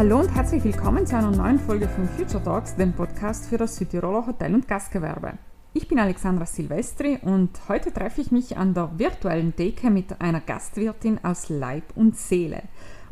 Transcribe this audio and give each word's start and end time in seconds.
Hallo 0.00 0.20
und 0.20 0.34
herzlich 0.34 0.64
willkommen 0.64 1.06
zu 1.06 1.14
einer 1.14 1.30
neuen 1.30 1.58
Folge 1.58 1.86
von 1.86 2.08
Future 2.08 2.42
Talks, 2.42 2.74
dem 2.74 2.94
Podcast 2.94 3.44
für 3.44 3.58
das 3.58 3.76
Südtiroler 3.76 4.26
Hotel- 4.26 4.54
und 4.54 4.66
Gastgewerbe. 4.66 5.34
Ich 5.74 5.88
bin 5.88 5.98
Alexandra 5.98 6.46
Silvestri 6.46 7.18
und 7.20 7.50
heute 7.68 7.92
treffe 7.92 8.22
ich 8.22 8.30
mich 8.30 8.56
an 8.56 8.72
der 8.72 8.98
virtuellen 8.98 9.54
Decke 9.54 9.90
mit 9.90 10.18
einer 10.18 10.40
Gastwirtin 10.40 11.22
aus 11.22 11.50
Leib 11.50 11.84
und 11.96 12.16
Seele 12.16 12.62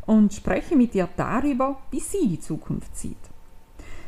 und 0.07 0.33
spreche 0.33 0.75
mit 0.75 0.95
ihr 0.95 1.07
darüber, 1.15 1.77
wie 1.91 1.99
sie 1.99 2.27
die 2.27 2.39
Zukunft 2.39 2.97
sieht. 2.97 3.17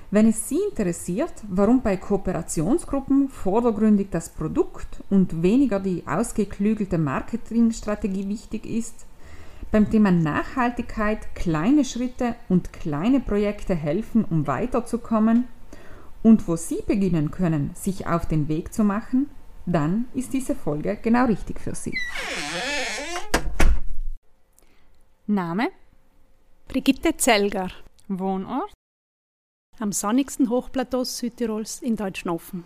Wenn 0.09 0.27
es 0.27 0.49
Sie 0.49 0.57
interessiert, 0.71 1.33
warum 1.49 1.83
bei 1.83 1.97
Kooperationsgruppen 1.97 3.29
vordergründig 3.29 4.07
das 4.09 4.29
Produkt 4.29 5.03
und 5.11 5.43
weniger 5.43 5.79
die 5.79 6.01
ausgeklügelte 6.07 6.97
Marketingstrategie 6.97 8.27
wichtig 8.27 8.65
ist, 8.65 9.05
beim 9.71 9.89
Thema 9.89 10.11
Nachhaltigkeit 10.11 11.33
kleine 11.33 11.85
Schritte 11.85 12.35
und 12.49 12.73
kleine 12.73 13.21
Projekte 13.21 13.73
helfen, 13.73 14.25
um 14.25 14.45
weiterzukommen 14.47 15.47
und 16.23 16.47
wo 16.47 16.55
Sie 16.55 16.81
beginnen 16.85 17.31
können, 17.31 17.71
sich 17.73 18.05
auf 18.05 18.27
den 18.27 18.47
Weg 18.47 18.73
zu 18.73 18.83
machen, 18.83 19.29
dann 19.65 20.07
ist 20.13 20.33
diese 20.33 20.55
Folge 20.55 20.97
genau 21.01 21.25
richtig 21.25 21.59
für 21.59 21.73
Sie. 21.73 21.97
Name? 25.25 25.69
Brigitte 26.67 27.15
Zelger. 27.15 27.69
Wohnort? 28.07 28.73
Am 29.79 29.93
sonnigsten 29.93 30.49
Hochplateau 30.49 31.03
Südtirols 31.03 31.81
in 31.81 31.95
Deutschnofen. 31.95 32.65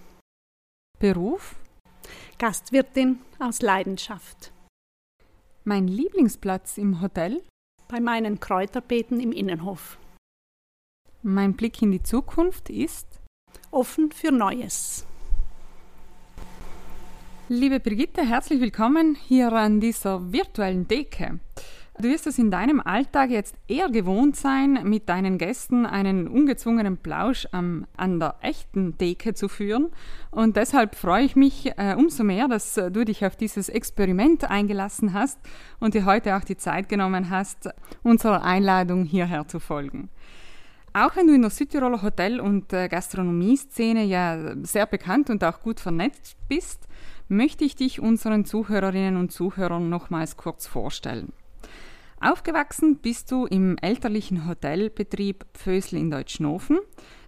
Beruf? 0.99 1.55
Gastwirtin 2.40 3.20
aus 3.40 3.62
Leidenschaft. 3.62 4.55
Mein 5.68 5.88
Lieblingsplatz 5.88 6.78
im 6.78 7.02
Hotel? 7.02 7.41
Bei 7.88 7.99
meinen 7.99 8.40
Kräuterbeeten 8.40 9.20
im 9.20 9.32
Innenhof. 9.32 9.98
Mein 11.24 11.55
Blick 11.55 11.82
in 11.82 11.91
die 11.91 12.04
Zukunft 12.04 12.70
ist? 12.70 13.07
Offen 13.72 14.12
für 14.12 14.32
Neues. 14.32 15.07
Liebe 17.49 17.80
Brigitte, 17.80 18.24
herzlich 18.24 18.62
willkommen 18.62 19.16
hier 19.16 19.52
an 19.54 19.80
dieser 19.80 20.32
virtuellen 20.32 20.88
Decke. 20.88 21.40
Du 21.98 22.10
wirst 22.10 22.27
es 22.27 22.38
in 22.38 22.51
deinem 22.51 22.82
Alltag 22.82 23.29
jetzt 23.29 23.55
eher 23.70 23.90
gewohnt 23.90 24.35
sein, 24.35 24.79
mit 24.84 25.07
deinen 25.07 25.38
Gästen 25.38 25.85
einen 25.85 26.27
ungezwungenen 26.27 26.98
Plausch 26.98 27.48
am, 27.54 27.88
an 27.96 28.20
der 28.20 28.35
echten 28.41 28.98
Decke 28.98 29.34
zu 29.34 29.48
führen. 29.48 29.91
Und 30.29 30.57
deshalb 30.57 30.96
freue 30.96 31.23
ich 31.23 31.38
mich 31.38 31.71
äh, 31.77 31.96
umso 31.98 32.26
mehr, 32.26 32.49
dass 32.49 32.76
äh, 32.76 32.91
du 32.91 33.05
dich 33.05 33.26
auf 33.26 33.38
dieses 33.38 33.70
Experiment 33.70 34.43
eingelassen 34.43 35.13
hast 35.13 35.40
und 35.79 35.93
dir 35.93 36.04
heute 36.04 36.35
auch 36.35 36.43
die 36.43 36.57
Zeit 36.57 36.90
genommen 36.90 37.29
hast, 37.29 37.70
unserer 38.04 38.43
Einladung 38.43 39.05
hierher 39.05 39.48
zu 39.48 39.62
folgen. 39.62 40.10
Auch 40.91 41.16
wenn 41.16 41.27
du 41.27 41.34
in 41.34 41.43
der 41.43 41.51
Südtiroler 41.51 42.01
Hotel- 42.01 42.41
und 42.41 42.73
äh, 42.73 42.90
Gastronomieszene 42.90 44.04
ja 44.04 44.54
sehr 44.63 44.85
bekannt 44.85 45.29
und 45.29 45.46
auch 45.46 45.62
gut 45.62 45.79
vernetzt 45.79 46.35
bist, 46.49 46.90
möchte 47.29 47.63
ich 47.63 47.77
dich 47.77 48.01
unseren 48.01 48.43
Zuhörerinnen 48.43 49.16
und 49.16 49.32
Zuhörern 49.32 49.88
nochmals 49.88 50.35
kurz 50.35 50.68
vorstellen. 50.68 51.32
Aufgewachsen 52.21 52.98
bist 52.98 53.32
du 53.32 53.46
im 53.46 53.77
elterlichen 53.82 54.48
Hotelbetrieb 54.48 55.46
Pfösl 55.54 55.98
in 55.98 56.10
Deutschnofen, 56.10 56.80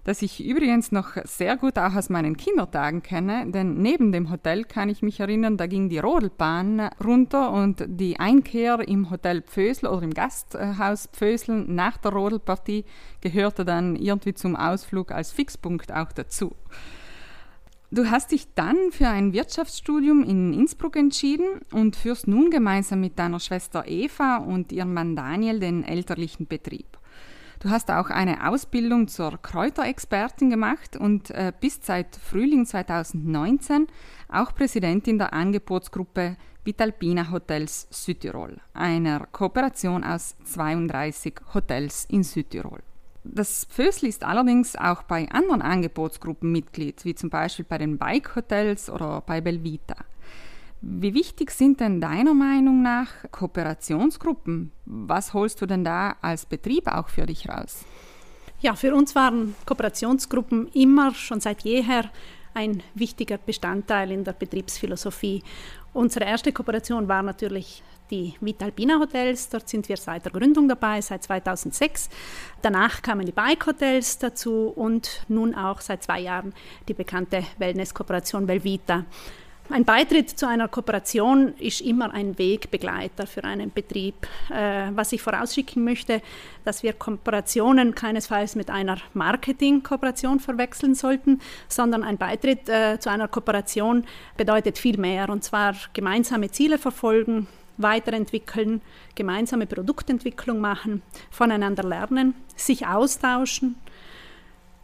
das 0.06 0.22
ich 0.22 0.44
übrigens 0.44 0.94
noch 0.94 1.18
sehr 1.26 1.58
gut 1.58 1.78
auch 1.78 1.94
aus 1.94 2.10
meinen 2.10 2.38
Kindertagen 2.38 3.04
kenne, 3.04 3.52
denn 3.52 3.82
neben 3.82 4.14
dem 4.14 4.32
Hotel 4.32 4.64
kann 4.64 4.88
ich 4.88 5.02
mich 5.02 5.20
erinnern, 5.20 5.58
da 5.58 5.68
ging 5.68 5.90
die 5.90 6.00
Rodelbahn 6.00 6.90
runter 7.04 7.52
und 7.52 7.84
die 7.86 8.18
Einkehr 8.18 8.80
im 8.88 9.12
Hotel 9.12 9.42
Pfösl 9.42 9.88
oder 9.88 10.04
im 10.04 10.14
Gasthaus 10.14 11.10
Pfösl 11.12 11.66
nach 11.68 11.98
der 11.98 12.14
Rodelpartie 12.14 12.86
gehörte 13.20 13.66
dann 13.66 13.98
irgendwie 13.98 14.34
zum 14.34 14.56
Ausflug 14.56 15.12
als 15.12 15.34
Fixpunkt 15.34 15.92
auch 15.92 16.14
dazu. 16.14 16.56
Du 17.90 18.12
hast 18.12 18.34
dich 18.34 18.54
dann 18.54 18.92
für 18.92 19.08
ein 19.08 19.32
Wirtschaftsstudium 19.32 20.22
in 20.22 20.52
Innsbruck 20.54 20.98
entschieden 20.98 21.62
und 21.72 21.96
führst 21.96 22.28
nun 22.28 22.52
gemeinsam 22.52 23.00
mit 23.00 23.18
deiner 23.18 23.40
Schwester 23.40 23.86
Eva 23.88 24.38
und 24.38 24.74
ihrem 24.74 24.94
Mann 24.94 25.16
Daniel 25.16 25.62
den 25.62 25.86
elterlichen 25.86 26.48
Betrieb. 26.48 26.98
Du 27.62 27.70
hast 27.70 27.90
auch 27.90 28.10
eine 28.10 28.50
Ausbildung 28.50 29.08
zur 29.08 29.42
Kräuterexpertin 29.42 30.50
gemacht 30.50 30.98
und 30.98 31.32
äh, 31.32 31.54
bist 31.58 31.86
seit 31.86 32.18
Frühling 32.18 32.66
2019 32.66 33.88
auch 34.28 34.54
Präsidentin 34.54 35.18
der 35.18 35.34
Angebotsgruppe 35.34 36.36
Vitalpina 36.66 37.32
Hotels 37.32 37.88
Südtirol, 37.90 38.58
einer 38.74 39.28
Kooperation 39.32 40.04
aus 40.04 40.36
32 40.44 41.36
Hotels 41.54 42.06
in 42.10 42.24
Südtirol. 42.24 42.82
Das 43.34 43.68
Fösli 43.70 44.10
ist 44.10 44.24
allerdings 44.24 44.76
auch 44.76 45.04
bei 45.04 45.30
anderen 45.32 45.62
Angebotsgruppen 45.62 46.52
Mitglied, 46.52 47.04
wie 47.06 47.16
zum 47.16 47.30
Beispiel 47.30 47.66
bei 47.68 47.78
den 47.78 47.98
Bike 47.98 48.36
Hotels 48.36 48.90
oder 48.90 49.22
bei 49.22 49.42
Belvita. 49.42 49.96
Wie 50.82 51.14
wichtig 51.14 51.52
sind 51.52 51.80
denn 51.80 52.00
deiner 52.00 52.34
Meinung 52.34 52.82
nach 52.82 53.08
Kooperationsgruppen? 53.32 54.72
Was 54.86 55.34
holst 55.34 55.62
du 55.62 55.66
denn 55.66 55.84
da 55.84 56.16
als 56.22 56.46
Betrieb 56.46 56.88
auch 56.88 57.10
für 57.10 57.26
dich 57.26 57.50
raus? 57.50 57.84
Ja, 58.60 58.76
für 58.76 58.96
uns 58.96 59.16
waren 59.16 59.56
Kooperationsgruppen 59.66 60.68
immer 60.74 61.14
schon 61.14 61.40
seit 61.40 61.64
jeher 61.64 62.06
ein 62.54 62.82
wichtiger 62.96 63.38
Bestandteil 63.38 64.12
in 64.12 64.24
der 64.24 64.34
Betriebsphilosophie. 64.34 65.44
Unsere 65.98 66.26
erste 66.26 66.52
Kooperation 66.52 67.08
war 67.08 67.24
natürlich 67.24 67.82
die 68.12 68.36
Vitalpina 68.40 69.00
Hotels. 69.00 69.50
Dort 69.50 69.68
sind 69.68 69.90
wir 69.90 69.98
seit 69.98 70.26
der 70.26 70.32
Gründung 70.32 70.70
dabei, 70.70 71.02
seit 71.02 71.24
2006. 71.24 72.12
Danach 72.62 73.02
kamen 73.02 73.26
die 73.26 73.32
Bike 73.32 73.66
Hotels 73.66 74.20
dazu 74.20 74.72
und 74.76 75.24
nun 75.28 75.56
auch 75.56 75.82
seit 75.82 76.04
zwei 76.04 76.20
Jahren 76.20 76.54
die 76.88 76.94
bekannte 76.94 77.44
Wellness-Kooperation 77.58 78.48
Velvita. 78.48 79.06
Ein 79.70 79.84
Beitritt 79.84 80.30
zu 80.30 80.48
einer 80.48 80.70
Kooperation 80.70 81.54
ist 81.60 81.82
immer 81.82 82.14
ein 82.14 82.38
Wegbegleiter 82.38 83.28
für 83.28 83.44
einen 83.44 83.70
Betrieb. 83.74 84.16
Äh, 84.50 84.92
was 84.94 85.12
ich 85.12 85.22
vorausschicken 85.22 85.84
möchte, 85.84 86.22
dass 86.64 86.84
wir 86.84 86.94
Kooperationen 86.94 87.94
keinesfalls 87.94 88.56
mit 88.56 88.70
einer 88.70 88.98
Marketing-Kooperation 89.14 90.40
verwechseln 90.40 90.96
sollten, 90.96 91.42
sondern 91.68 92.04
ein 92.04 92.18
Beitritt 92.18 92.70
äh, 92.70 92.98
zu 93.00 93.10
einer 93.10 93.28
Kooperation 93.28 94.06
bedeutet 94.38 94.78
viel 94.78 94.98
mehr, 94.98 95.30
und 95.30 95.44
zwar 95.44 95.76
gemeinsame 95.92 96.50
Ziele 96.50 96.78
verfolgen, 96.78 97.48
weiterentwickeln, 97.76 98.82
gemeinsame 99.16 99.68
Produktentwicklung 99.68 100.62
machen, 100.62 101.02
voneinander 101.30 101.84
lernen, 101.84 102.36
sich 102.56 102.88
austauschen 102.88 103.76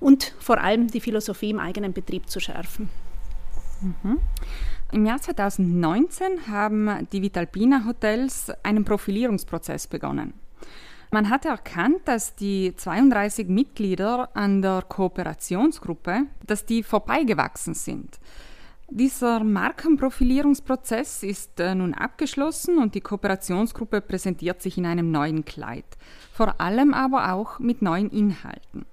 und 0.01 0.35
vor 0.39 0.59
allem 0.59 0.88
die 0.88 1.00
Philosophie 1.00 1.51
im 1.51 1.59
eigenen 1.59 1.94
Betrieb 1.94 2.29
zu 2.29 2.41
schärfen. 2.41 2.89
Mhm. 3.81 4.19
Im 4.91 5.06
Jahr 5.06 5.19
2019 5.19 6.47
haben 6.47 7.07
die 7.11 7.22
Vitalpina 7.22 7.85
Hotels 7.85 8.51
einen 8.61 8.85
Profilierungsprozess 8.85 9.88
begonnen. 9.88 10.34
Man 11.11 11.29
hat 11.29 11.45
erkannt, 11.45 12.01
dass 12.06 12.35
die 12.35 12.75
32 12.75 13.47
Mitglieder 13.47 14.35
an 14.35 14.62
der 14.62 14.81
Kooperationsgruppe, 14.81 16.23
dass 16.45 16.66
die 16.66 16.81
vorbeigewachsen 16.83 17.73
sind. 17.75 18.19
Dieser 18.89 19.44
Markenprofilierungsprozess 19.44 21.23
ist 21.23 21.59
äh, 21.59 21.73
nun 21.73 21.94
abgeschlossen 21.94 22.78
und 22.78 22.95
die 22.95 23.01
Kooperationsgruppe 23.01 24.01
präsentiert 24.01 24.62
sich 24.62 24.78
in 24.78 24.85
einem 24.85 25.09
neuen 25.09 25.45
Kleid, 25.45 25.85
vor 26.31 26.59
allem 26.59 26.94
aber 26.94 27.33
auch 27.33 27.59
mit 27.59 27.81
neuen 27.81 28.09
Inhalten. 28.09 28.85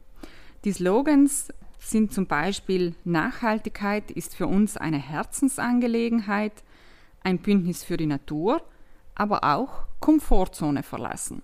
Die 0.65 0.73
Slogans 0.73 1.49
sind 1.81 2.13
zum 2.13 2.27
Beispiel 2.27 2.95
Nachhaltigkeit 3.05 4.11
ist 4.11 4.37
für 4.37 4.47
uns 4.47 4.77
eine 4.77 4.99
Herzensangelegenheit, 4.99 6.53
ein 7.23 7.39
Bündnis 7.39 7.83
für 7.83 7.97
die 7.97 8.07
Natur, 8.07 8.63
aber 9.15 9.45
auch 9.45 9.87
Komfortzone 9.99 10.83
verlassen. 10.83 11.43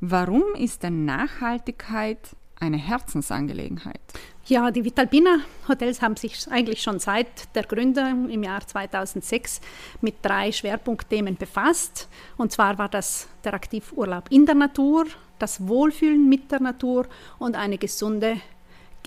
Warum 0.00 0.44
ist 0.56 0.82
denn 0.82 1.04
Nachhaltigkeit 1.04 2.18
eine 2.60 2.76
Herzensangelegenheit? 2.76 4.00
Ja, 4.46 4.70
die 4.70 4.84
Vitalpina 4.84 5.40
Hotels 5.68 6.00
haben 6.00 6.16
sich 6.16 6.50
eigentlich 6.50 6.82
schon 6.82 6.98
seit 6.98 7.54
der 7.54 7.64
Gründung 7.64 8.30
im 8.30 8.42
Jahr 8.42 8.66
2006 8.66 9.60
mit 10.00 10.16
drei 10.22 10.52
Schwerpunktthemen 10.52 11.36
befasst. 11.36 12.08
Und 12.36 12.50
zwar 12.52 12.78
war 12.78 12.88
das 12.88 13.28
der 13.44 13.54
Aktivurlaub 13.54 14.24
in 14.30 14.46
der 14.46 14.54
Natur, 14.54 15.06
das 15.38 15.68
Wohlfühlen 15.68 16.28
mit 16.28 16.50
der 16.50 16.60
Natur 16.60 17.06
und 17.38 17.56
eine 17.56 17.76
gesunde 17.76 18.40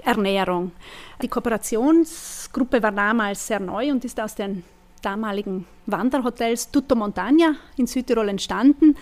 Ernährung. 0.03 0.71
Die 1.21 1.27
Kooperationsgruppe 1.27 2.81
war 2.81 2.91
damals 2.91 3.47
sehr 3.47 3.59
neu 3.59 3.91
und 3.91 4.03
ist 4.05 4.19
aus 4.19 4.35
den 4.35 4.63
damaligen 5.01 5.65
Wanderhotels 5.85 6.71
Tutto 6.71 6.95
Montagna 6.95 7.55
in 7.77 7.87
Südtirol 7.87 8.29
entstanden. 8.29 8.95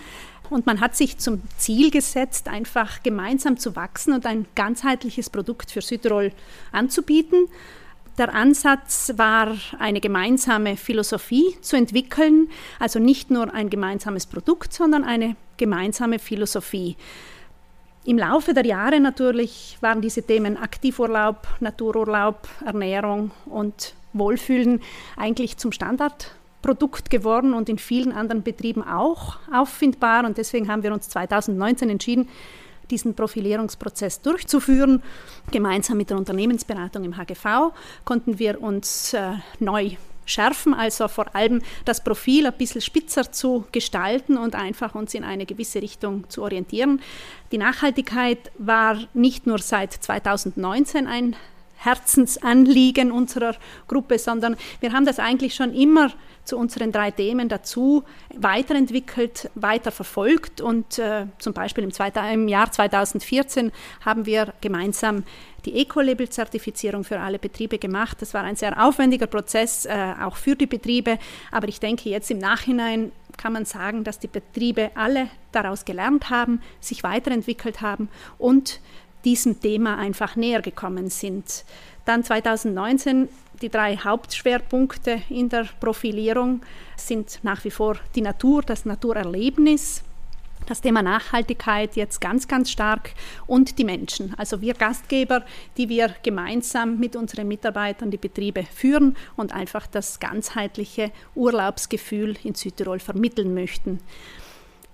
Und 0.48 0.66
man 0.66 0.80
hat 0.80 0.96
sich 0.96 1.18
zum 1.18 1.42
Ziel 1.58 1.90
gesetzt, 1.90 2.48
einfach 2.48 3.02
gemeinsam 3.02 3.56
zu 3.56 3.76
wachsen 3.76 4.12
und 4.12 4.26
ein 4.26 4.46
ganzheitliches 4.56 5.30
Produkt 5.30 5.70
für 5.70 5.80
Südtirol 5.80 6.32
anzubieten. 6.72 7.46
Der 8.18 8.34
Ansatz 8.34 9.12
war, 9.16 9.56
eine 9.78 10.00
gemeinsame 10.00 10.76
Philosophie 10.76 11.56
zu 11.60 11.76
entwickeln, 11.76 12.50
also 12.78 12.98
nicht 12.98 13.30
nur 13.30 13.54
ein 13.54 13.70
gemeinsames 13.70 14.26
Produkt, 14.26 14.72
sondern 14.72 15.04
eine 15.04 15.36
gemeinsame 15.56 16.18
Philosophie. 16.18 16.96
Im 18.04 18.16
Laufe 18.16 18.54
der 18.54 18.64
Jahre 18.64 18.98
natürlich 18.98 19.76
waren 19.82 20.00
diese 20.00 20.22
Themen 20.22 20.56
Aktivurlaub, 20.56 21.46
Natururlaub, 21.60 22.48
Ernährung 22.64 23.30
und 23.44 23.94
Wohlfühlen 24.14 24.80
eigentlich 25.18 25.58
zum 25.58 25.70
Standardprodukt 25.70 27.10
geworden 27.10 27.52
und 27.52 27.68
in 27.68 27.76
vielen 27.76 28.12
anderen 28.12 28.42
Betrieben 28.42 28.82
auch 28.82 29.36
auffindbar. 29.52 30.24
Und 30.24 30.38
deswegen 30.38 30.68
haben 30.68 30.82
wir 30.82 30.94
uns 30.94 31.10
2019 31.10 31.90
entschieden, 31.90 32.28
diesen 32.90 33.14
Profilierungsprozess 33.14 34.22
durchzuführen. 34.22 35.02
Gemeinsam 35.50 35.98
mit 35.98 36.08
der 36.08 36.16
Unternehmensberatung 36.16 37.04
im 37.04 37.18
HGV 37.18 37.72
konnten 38.06 38.38
wir 38.38 38.62
uns 38.62 39.12
äh, 39.12 39.32
neu 39.58 39.90
schärfen, 40.30 40.74
also 40.74 41.08
vor 41.08 41.34
allem 41.34 41.62
das 41.84 42.02
Profil 42.02 42.46
ein 42.46 42.52
bisschen 42.52 42.80
spitzer 42.80 43.30
zu 43.32 43.64
gestalten 43.72 44.38
und 44.38 44.54
einfach 44.54 44.94
uns 44.94 45.14
in 45.14 45.24
eine 45.24 45.46
gewisse 45.46 45.82
Richtung 45.82 46.28
zu 46.30 46.42
orientieren. 46.42 47.00
Die 47.52 47.58
Nachhaltigkeit 47.58 48.52
war 48.58 48.98
nicht 49.14 49.46
nur 49.46 49.58
seit 49.58 49.92
2019 49.92 51.06
ein 51.06 51.36
Herzensanliegen 51.80 53.10
unserer 53.10 53.54
Gruppe, 53.88 54.18
sondern 54.18 54.56
wir 54.80 54.92
haben 54.92 55.06
das 55.06 55.18
eigentlich 55.18 55.54
schon 55.54 55.74
immer 55.74 56.12
zu 56.44 56.56
unseren 56.56 56.92
drei 56.92 57.10
Themen 57.10 57.48
dazu 57.48 58.02
weiterentwickelt, 58.34 59.50
weiter 59.54 59.90
verfolgt 59.90 60.60
und 60.60 60.98
äh, 60.98 61.26
zum 61.38 61.52
Beispiel 61.52 61.84
im, 61.84 61.92
im 62.32 62.48
Jahr 62.48 62.70
2014 62.70 63.72
haben 64.04 64.26
wir 64.26 64.52
gemeinsam 64.60 65.24
die 65.64 65.78
Eco-Label-Zertifizierung 65.80 67.04
für 67.04 67.20
alle 67.20 67.38
Betriebe 67.38 67.78
gemacht. 67.78 68.16
Das 68.20 68.34
war 68.34 68.42
ein 68.42 68.56
sehr 68.56 68.82
aufwendiger 68.82 69.26
Prozess, 69.26 69.84
äh, 69.84 70.14
auch 70.22 70.36
für 70.36 70.56
die 70.56 70.66
Betriebe. 70.66 71.18
Aber 71.50 71.68
ich 71.68 71.80
denke, 71.80 72.08
jetzt 72.08 72.30
im 72.30 72.38
Nachhinein 72.38 73.12
kann 73.36 73.52
man 73.52 73.64
sagen, 73.64 74.04
dass 74.04 74.18
die 74.18 74.28
Betriebe 74.28 74.90
alle 74.94 75.28
daraus 75.52 75.84
gelernt 75.84 76.30
haben, 76.30 76.60
sich 76.80 77.02
weiterentwickelt 77.02 77.80
haben 77.80 78.08
und 78.38 78.80
diesem 79.24 79.60
Thema 79.60 79.96
einfach 79.98 80.36
näher 80.36 80.62
gekommen 80.62 81.10
sind. 81.10 81.64
Dann 82.04 82.24
2019 82.24 83.28
die 83.62 83.68
drei 83.68 83.96
Hauptschwerpunkte 83.96 85.22
in 85.28 85.48
der 85.48 85.66
Profilierung 85.80 86.62
sind 86.96 87.40
nach 87.42 87.62
wie 87.64 87.70
vor 87.70 87.96
die 88.14 88.22
Natur, 88.22 88.62
das 88.62 88.86
Naturerlebnis, 88.86 90.02
das 90.66 90.80
Thema 90.80 91.02
Nachhaltigkeit 91.02 91.96
jetzt 91.96 92.20
ganz, 92.20 92.46
ganz 92.46 92.70
stark 92.70 93.12
und 93.46 93.78
die 93.78 93.84
Menschen, 93.84 94.34
also 94.36 94.60
wir 94.60 94.74
Gastgeber, 94.74 95.44
die 95.76 95.88
wir 95.88 96.14
gemeinsam 96.22 96.98
mit 96.98 97.16
unseren 97.16 97.48
Mitarbeitern 97.48 98.10
die 98.10 98.18
Betriebe 98.18 98.64
führen 98.64 99.16
und 99.36 99.52
einfach 99.52 99.86
das 99.86 100.20
ganzheitliche 100.20 101.12
Urlaubsgefühl 101.34 102.36
in 102.44 102.54
Südtirol 102.54 103.00
vermitteln 103.00 103.54
möchten. 103.54 104.00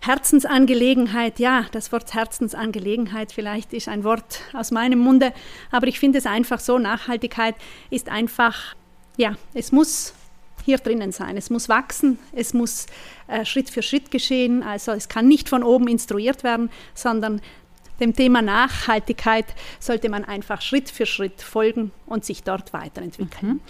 Herzensangelegenheit, 0.06 1.38
ja, 1.40 1.66
das 1.72 1.90
Wort 1.90 2.14
Herzensangelegenheit 2.14 3.32
vielleicht 3.32 3.72
ist 3.72 3.88
ein 3.88 4.04
Wort 4.04 4.40
aus 4.52 4.70
meinem 4.70 5.00
Munde, 5.00 5.32
aber 5.70 5.88
ich 5.88 5.98
finde 5.98 6.18
es 6.18 6.26
einfach 6.26 6.60
so, 6.60 6.78
Nachhaltigkeit 6.78 7.56
ist 7.90 8.08
einfach, 8.08 8.76
ja, 9.16 9.34
es 9.52 9.72
muss 9.72 10.14
hier 10.64 10.78
drinnen 10.78 11.12
sein, 11.12 11.36
es 11.36 11.50
muss 11.50 11.68
wachsen, 11.68 12.18
es 12.32 12.54
muss 12.54 12.86
äh, 13.26 13.44
Schritt 13.44 13.70
für 13.70 13.82
Schritt 13.82 14.10
geschehen, 14.10 14.62
also 14.62 14.92
es 14.92 15.08
kann 15.08 15.26
nicht 15.26 15.48
von 15.48 15.62
oben 15.62 15.88
instruiert 15.88 16.44
werden, 16.44 16.70
sondern 16.94 17.40
dem 18.00 18.14
Thema 18.14 18.42
Nachhaltigkeit 18.42 19.46
sollte 19.80 20.08
man 20.08 20.24
einfach 20.24 20.60
Schritt 20.60 20.90
für 20.90 21.06
Schritt 21.06 21.40
folgen 21.42 21.92
und 22.06 22.24
sich 22.24 22.42
dort 22.42 22.72
weiterentwickeln. 22.72 23.54
Mhm. 23.54 23.60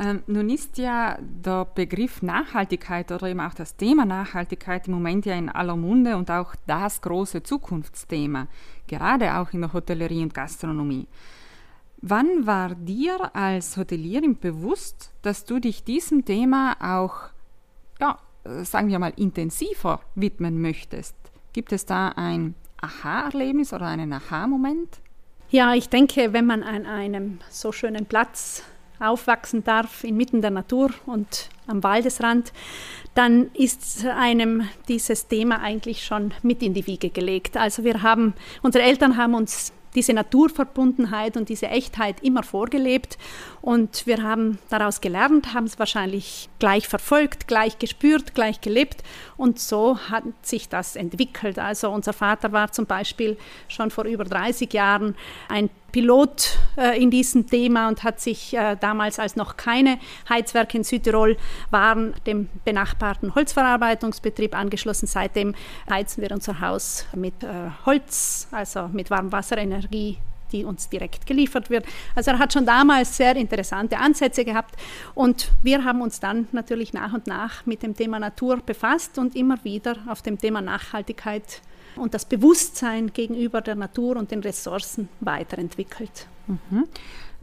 Ähm, 0.00 0.22
nun 0.28 0.48
ist 0.48 0.78
ja 0.78 1.18
der 1.20 1.64
Begriff 1.64 2.22
Nachhaltigkeit 2.22 3.10
oder 3.10 3.26
eben 3.26 3.40
auch 3.40 3.54
das 3.54 3.76
Thema 3.76 4.04
Nachhaltigkeit 4.04 4.86
im 4.86 4.94
Moment 4.94 5.26
ja 5.26 5.34
in 5.34 5.48
aller 5.48 5.74
Munde 5.74 6.16
und 6.16 6.30
auch 6.30 6.54
das 6.68 7.00
große 7.00 7.42
Zukunftsthema, 7.42 8.46
gerade 8.86 9.36
auch 9.36 9.52
in 9.52 9.62
der 9.62 9.72
Hotellerie 9.72 10.22
und 10.22 10.34
Gastronomie. 10.34 11.08
Wann 12.00 12.46
war 12.46 12.76
dir 12.76 13.34
als 13.34 13.76
Hotelierin 13.76 14.38
bewusst, 14.38 15.10
dass 15.22 15.44
du 15.44 15.58
dich 15.58 15.82
diesem 15.82 16.24
Thema 16.24 16.76
auch, 16.80 17.30
ja, 18.00 18.18
sagen 18.62 18.88
wir 18.88 19.00
mal, 19.00 19.12
intensiver 19.16 20.00
widmen 20.14 20.60
möchtest? 20.60 21.16
Gibt 21.52 21.72
es 21.72 21.86
da 21.86 22.10
ein 22.10 22.54
Aha-Erlebnis 22.80 23.72
oder 23.72 23.86
einen 23.86 24.12
Aha-Moment? 24.12 25.00
Ja, 25.50 25.74
ich 25.74 25.88
denke, 25.88 26.32
wenn 26.32 26.46
man 26.46 26.62
an 26.62 26.86
einem 26.86 27.40
so 27.50 27.72
schönen 27.72 28.06
Platz 28.06 28.62
aufwachsen 29.00 29.64
darf, 29.64 30.04
inmitten 30.04 30.42
der 30.42 30.50
Natur 30.50 30.90
und 31.06 31.48
am 31.66 31.82
Waldesrand, 31.82 32.52
dann 33.14 33.50
ist 33.54 34.06
einem 34.06 34.68
dieses 34.88 35.28
Thema 35.28 35.60
eigentlich 35.60 36.04
schon 36.04 36.32
mit 36.42 36.62
in 36.62 36.74
die 36.74 36.86
Wiege 36.86 37.10
gelegt. 37.10 37.56
Also 37.56 37.84
wir 37.84 38.02
haben, 38.02 38.34
unsere 38.62 38.84
Eltern 38.84 39.16
haben 39.16 39.34
uns 39.34 39.72
diese 39.94 40.12
Naturverbundenheit 40.12 41.36
und 41.36 41.48
diese 41.48 41.66
Echtheit 41.68 42.22
immer 42.22 42.42
vorgelebt. 42.42 43.18
Und 43.60 44.06
wir 44.06 44.22
haben 44.22 44.58
daraus 44.70 45.00
gelernt, 45.00 45.54
haben 45.54 45.64
es 45.64 45.78
wahrscheinlich 45.78 46.48
gleich 46.58 46.88
verfolgt, 46.88 47.48
gleich 47.48 47.78
gespürt, 47.78 48.34
gleich 48.34 48.60
gelebt. 48.60 49.02
Und 49.38 49.60
so 49.60 49.98
hat 50.10 50.24
sich 50.42 50.68
das 50.68 50.96
entwickelt. 50.96 51.58
Also 51.60 51.90
unser 51.90 52.12
Vater 52.12 52.52
war 52.52 52.72
zum 52.72 52.86
Beispiel 52.86 53.38
schon 53.68 53.90
vor 53.90 54.04
über 54.04 54.24
30 54.24 54.70
Jahren 54.74 55.14
ein 55.48 55.70
Pilot 55.92 56.58
äh, 56.76 57.00
in 57.00 57.10
diesem 57.10 57.46
Thema 57.46 57.88
und 57.88 58.02
hat 58.02 58.20
sich 58.20 58.52
äh, 58.54 58.76
damals, 58.78 59.20
als 59.20 59.36
noch 59.36 59.56
keine 59.56 59.98
Heizwerke 60.28 60.76
in 60.76 60.84
Südtirol 60.84 61.36
waren, 61.70 62.14
dem 62.26 62.48
benachbarten 62.64 63.34
Holzverarbeitungsbetrieb 63.36 64.54
angeschlossen. 64.58 65.06
Seitdem 65.06 65.54
heizen 65.88 66.20
wir 66.20 66.32
unser 66.32 66.60
Haus 66.60 67.06
mit 67.14 67.42
äh, 67.44 67.70
Holz, 67.86 68.48
also 68.50 68.88
mit 68.88 69.08
Warmwasserenergie 69.08 70.18
die 70.52 70.64
uns 70.64 70.88
direkt 70.88 71.26
geliefert 71.26 71.70
wird. 71.70 71.84
Also 72.14 72.30
er 72.32 72.38
hat 72.38 72.52
schon 72.52 72.66
damals 72.66 73.16
sehr 73.16 73.36
interessante 73.36 73.98
Ansätze 73.98 74.44
gehabt 74.44 74.76
und 75.14 75.52
wir 75.62 75.84
haben 75.84 76.02
uns 76.02 76.20
dann 76.20 76.48
natürlich 76.52 76.92
nach 76.92 77.12
und 77.12 77.26
nach 77.26 77.66
mit 77.66 77.82
dem 77.82 77.94
Thema 77.94 78.18
Natur 78.18 78.58
befasst 78.64 79.18
und 79.18 79.36
immer 79.36 79.62
wieder 79.64 79.96
auf 80.08 80.22
dem 80.22 80.38
Thema 80.38 80.60
Nachhaltigkeit 80.60 81.62
und 81.96 82.14
das 82.14 82.24
Bewusstsein 82.24 83.12
gegenüber 83.12 83.60
der 83.60 83.74
Natur 83.74 84.16
und 84.16 84.30
den 84.30 84.40
Ressourcen 84.40 85.08
weiterentwickelt. 85.20 86.26
Mhm. 86.46 86.84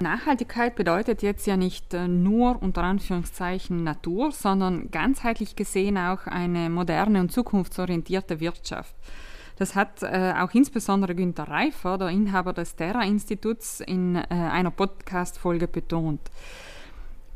Nachhaltigkeit 0.01 0.75
bedeutet 0.75 1.22
jetzt 1.22 1.48
ja 1.48 1.56
nicht 1.56 1.94
äh, 1.94 2.08
nur 2.08 2.62
unter 2.62 2.84
Anführungszeichen 2.84 3.84
Natur, 3.84 4.31
sondern 4.31 4.92
ganzheitlich 4.92 5.56
gesehen 5.56 5.98
auch 5.98 6.28
eine 6.28 6.69
moderne 6.69 7.22
und 7.22 7.32
zukunftsorientierte 7.32 8.39
Wirtschaft. 8.41 8.94
Das 9.57 9.75
hat 9.75 10.03
äh, 10.03 10.33
auch 10.38 10.53
insbesondere 10.53 11.15
Günter 11.15 11.47
Reifer, 11.47 11.97
der 11.97 12.09
Inhaber 12.09 12.53
des 12.53 12.75
Terra-Instituts, 12.75 13.79
in 13.79 14.15
äh, 14.15 14.25
einer 14.29 14.71
Podcast-Folge 14.71 15.67
betont. 15.67 16.19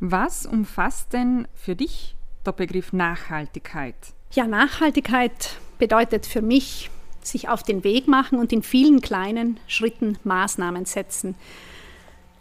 Was 0.00 0.46
umfasst 0.46 1.12
denn 1.12 1.48
für 1.54 1.76
dich 1.76 2.16
der 2.44 2.52
Begriff 2.52 2.92
Nachhaltigkeit? 2.92 3.94
Ja, 4.32 4.46
Nachhaltigkeit 4.46 5.56
bedeutet 5.78 6.26
für 6.26 6.42
mich 6.42 6.90
sich 7.22 7.48
auf 7.48 7.62
den 7.62 7.84
Weg 7.84 8.08
machen 8.08 8.38
und 8.38 8.52
in 8.52 8.62
vielen 8.62 9.00
kleinen 9.00 9.58
Schritten 9.66 10.18
Maßnahmen 10.24 10.84
setzen. 10.84 11.34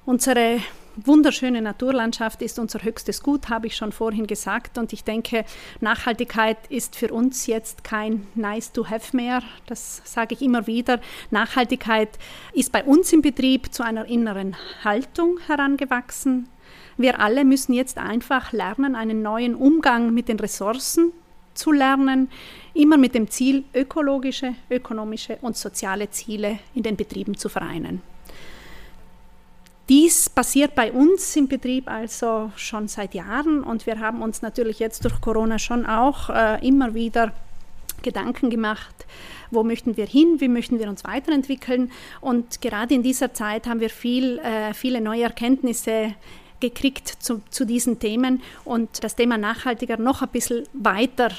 Unsere 0.06 0.60
wunderschöne 1.06 1.62
Naturlandschaft 1.62 2.42
ist 2.42 2.60
unser 2.60 2.84
höchstes 2.84 3.24
Gut, 3.24 3.50
habe 3.50 3.68
ich 3.68 3.76
schon 3.76 3.92
vorhin 3.92 4.28
gesagt. 4.28 4.78
Und 4.78 4.94
ich 4.94 5.04
denke, 5.04 5.46
Nachhaltigkeit 5.82 6.58
ist 6.70 6.96
für 6.96 7.14
uns 7.14 7.48
jetzt 7.48 7.84
kein 7.84 8.28
Nice 8.36 8.72
to 8.72 8.88
have 8.90 9.16
mehr. 9.16 9.42
Das 9.68 10.02
sage 10.06 10.36
ich 10.36 10.42
immer 10.42 10.68
wieder. 10.68 11.00
Nachhaltigkeit 11.32 12.10
ist 12.54 12.72
bei 12.72 12.84
uns 12.84 13.12
im 13.14 13.22
Betrieb 13.22 13.74
zu 13.74 13.84
einer 13.84 14.06
inneren 14.06 14.56
Haltung 14.84 15.40
herangewachsen. 15.48 16.50
Wir 16.98 17.20
alle 17.20 17.46
müssen 17.46 17.74
jetzt 17.74 17.98
einfach 17.98 18.52
lernen, 18.52 18.96
einen 18.96 19.22
neuen 19.22 19.56
Umgang 19.56 20.14
mit 20.14 20.28
den 20.28 20.40
Ressourcen 20.40 21.14
zu 21.54 21.72
lernen, 21.72 22.30
immer 22.74 22.98
mit 22.98 23.16
dem 23.16 23.30
Ziel, 23.30 23.64
ökologische, 23.74 24.56
ökonomische 24.70 25.38
und 25.42 25.58
soziale 25.58 26.10
Ziele 26.10 26.60
in 26.74 26.84
den 26.84 26.96
Betrieben 26.96 27.38
zu 27.38 27.50
vereinen. 27.50 28.02
Dies 29.90 30.30
passiert 30.30 30.76
bei 30.76 30.92
uns 30.92 31.36
im 31.36 31.48
Betrieb 31.48 31.90
also 31.90 32.52
schon 32.56 32.88
seit 32.88 33.16
Jahren 33.16 33.64
und 33.64 33.88
wir 33.88 34.00
haben 34.00 34.22
uns 34.22 34.44
natürlich 34.44 34.78
jetzt 34.78 35.04
durch 35.04 35.20
Corona 35.20 35.58
schon 35.58 35.88
auch 35.88 36.30
äh, 36.30 36.66
immer 36.66 36.94
wieder 36.94 37.34
Gedanken 38.04 38.52
gemacht, 38.52 39.08
wo 39.50 39.64
möchten 39.64 39.98
wir 39.98 40.06
hin, 40.06 40.36
wie 40.40 40.48
möchten 40.48 40.78
wir 40.78 40.90
uns 40.90 41.04
weiterentwickeln. 41.04 41.92
Und 42.22 42.62
gerade 42.62 42.94
in 42.94 43.02
dieser 43.02 43.34
Zeit 43.34 43.66
haben 43.66 43.80
wir 43.80 43.90
viel, 43.90 44.38
äh, 44.40 44.76
viele 44.76 45.02
neue 45.02 45.24
Erkenntnisse 45.24 46.14
gekriegt 46.60 47.08
zu, 47.08 47.42
zu 47.50 47.66
diesen 47.66 47.98
Themen 47.98 48.44
und 48.66 49.04
das 49.04 49.16
Thema 49.16 49.40
nachhaltiger 49.40 49.98
noch 49.98 50.22
ein 50.22 50.30
bisschen 50.30 50.68
weiter 50.74 51.30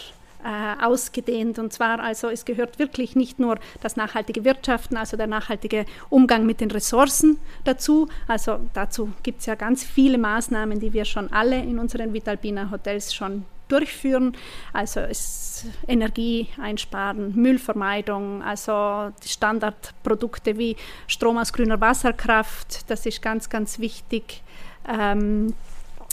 äh, 0.45 0.85
ausgedehnt. 0.85 1.59
Und 1.59 1.73
zwar 1.73 2.01
also, 2.01 2.29
es 2.29 2.45
gehört 2.45 2.79
wirklich 2.79 3.17
nicht 3.17 3.39
nur 3.39 3.59
das 3.83 3.97
nachhaltige 3.97 4.45
Wirtschaften, 4.45 4.97
also 4.97 5.17
der 5.17 5.27
nachhaltige 5.27 5.87
Umgang 6.09 6.47
mit 6.47 6.61
den 6.61 6.71
Ressourcen 6.71 7.39
dazu. 7.65 8.09
Also 8.27 8.61
dazu 8.75 9.13
gibt 9.23 9.41
es 9.41 9.47
ja 9.47 9.55
ganz 9.55 9.85
viele 9.85 10.19
Maßnahmen, 10.19 10.81
die 10.81 10.93
wir 10.93 11.05
schon 11.05 11.33
alle 11.33 11.57
in 11.57 11.79
unseren 11.79 12.13
Vitalpina 12.13 12.71
Hotels 12.71 13.15
schon 13.15 13.45
durchführen. 13.71 14.37
Also 14.73 15.01
es 15.01 15.65
Energie 15.87 16.49
einsparen, 16.61 17.35
Müllvermeidung, 17.35 18.43
also 18.43 19.13
Standardprodukte 19.25 20.59
wie 20.59 20.77
Strom 21.07 21.39
aus 21.39 21.53
grüner 21.53 21.81
Wasserkraft, 21.81 22.91
das 22.91 23.07
ist 23.07 23.23
ganz, 23.23 23.49
ganz 23.49 23.79
wichtig. 23.79 24.43
Ähm, 24.89 25.55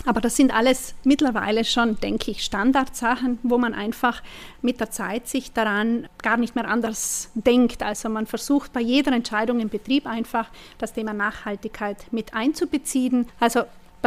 aber 0.06 0.22
das 0.22 0.36
sind 0.36 0.54
alles 0.54 0.96
mittlerweile 1.04 1.66
schon, 1.66 2.00
denke 2.00 2.32
ich, 2.32 2.44
Standardsachen, 2.44 3.40
wo 3.44 3.58
man 3.58 3.74
einfach 3.74 4.22
mit 4.62 4.80
der 4.80 4.92
Zeit 4.92 5.28
sich 5.28 5.52
daran 5.52 6.08
gar 6.22 6.38
nicht 6.38 6.56
mehr 6.56 6.68
anders 6.68 7.30
denkt. 7.34 7.84
Also 7.84 8.08
man 8.10 8.26
versucht 8.26 8.74
bei 8.74 8.80
jeder 8.80 9.12
Entscheidung 9.12 9.60
im 9.60 9.70
Betrieb 9.70 10.06
einfach 10.06 10.50
das 10.78 10.94
Thema 10.94 11.14
Nachhaltigkeit 11.14 12.06
mit 12.12 12.34
einzubeziehen. 12.34 13.28
Also 13.40 13.64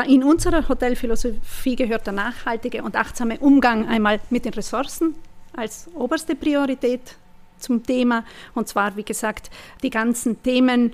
in 0.06 0.25
unserer 0.25 0.66
Hotelphilosophie 0.68 1.76
gehört 1.76 2.06
der 2.06 2.14
nachhaltige 2.14 2.82
und 2.82 2.97
achtsame 2.97 3.38
Umgang 3.38 3.87
einmal 3.87 4.20
mit 4.30 4.44
den 4.44 4.54
Ressourcen 4.54 5.14
als 5.54 5.88
oberste 5.94 6.35
Priorität 6.35 7.16
zum 7.59 7.82
Thema. 7.82 8.25
Und 8.54 8.68
zwar, 8.68 8.97
wie 8.97 9.02
gesagt, 9.02 9.50
die 9.82 9.90
ganzen 9.90 10.42
Themen 10.42 10.92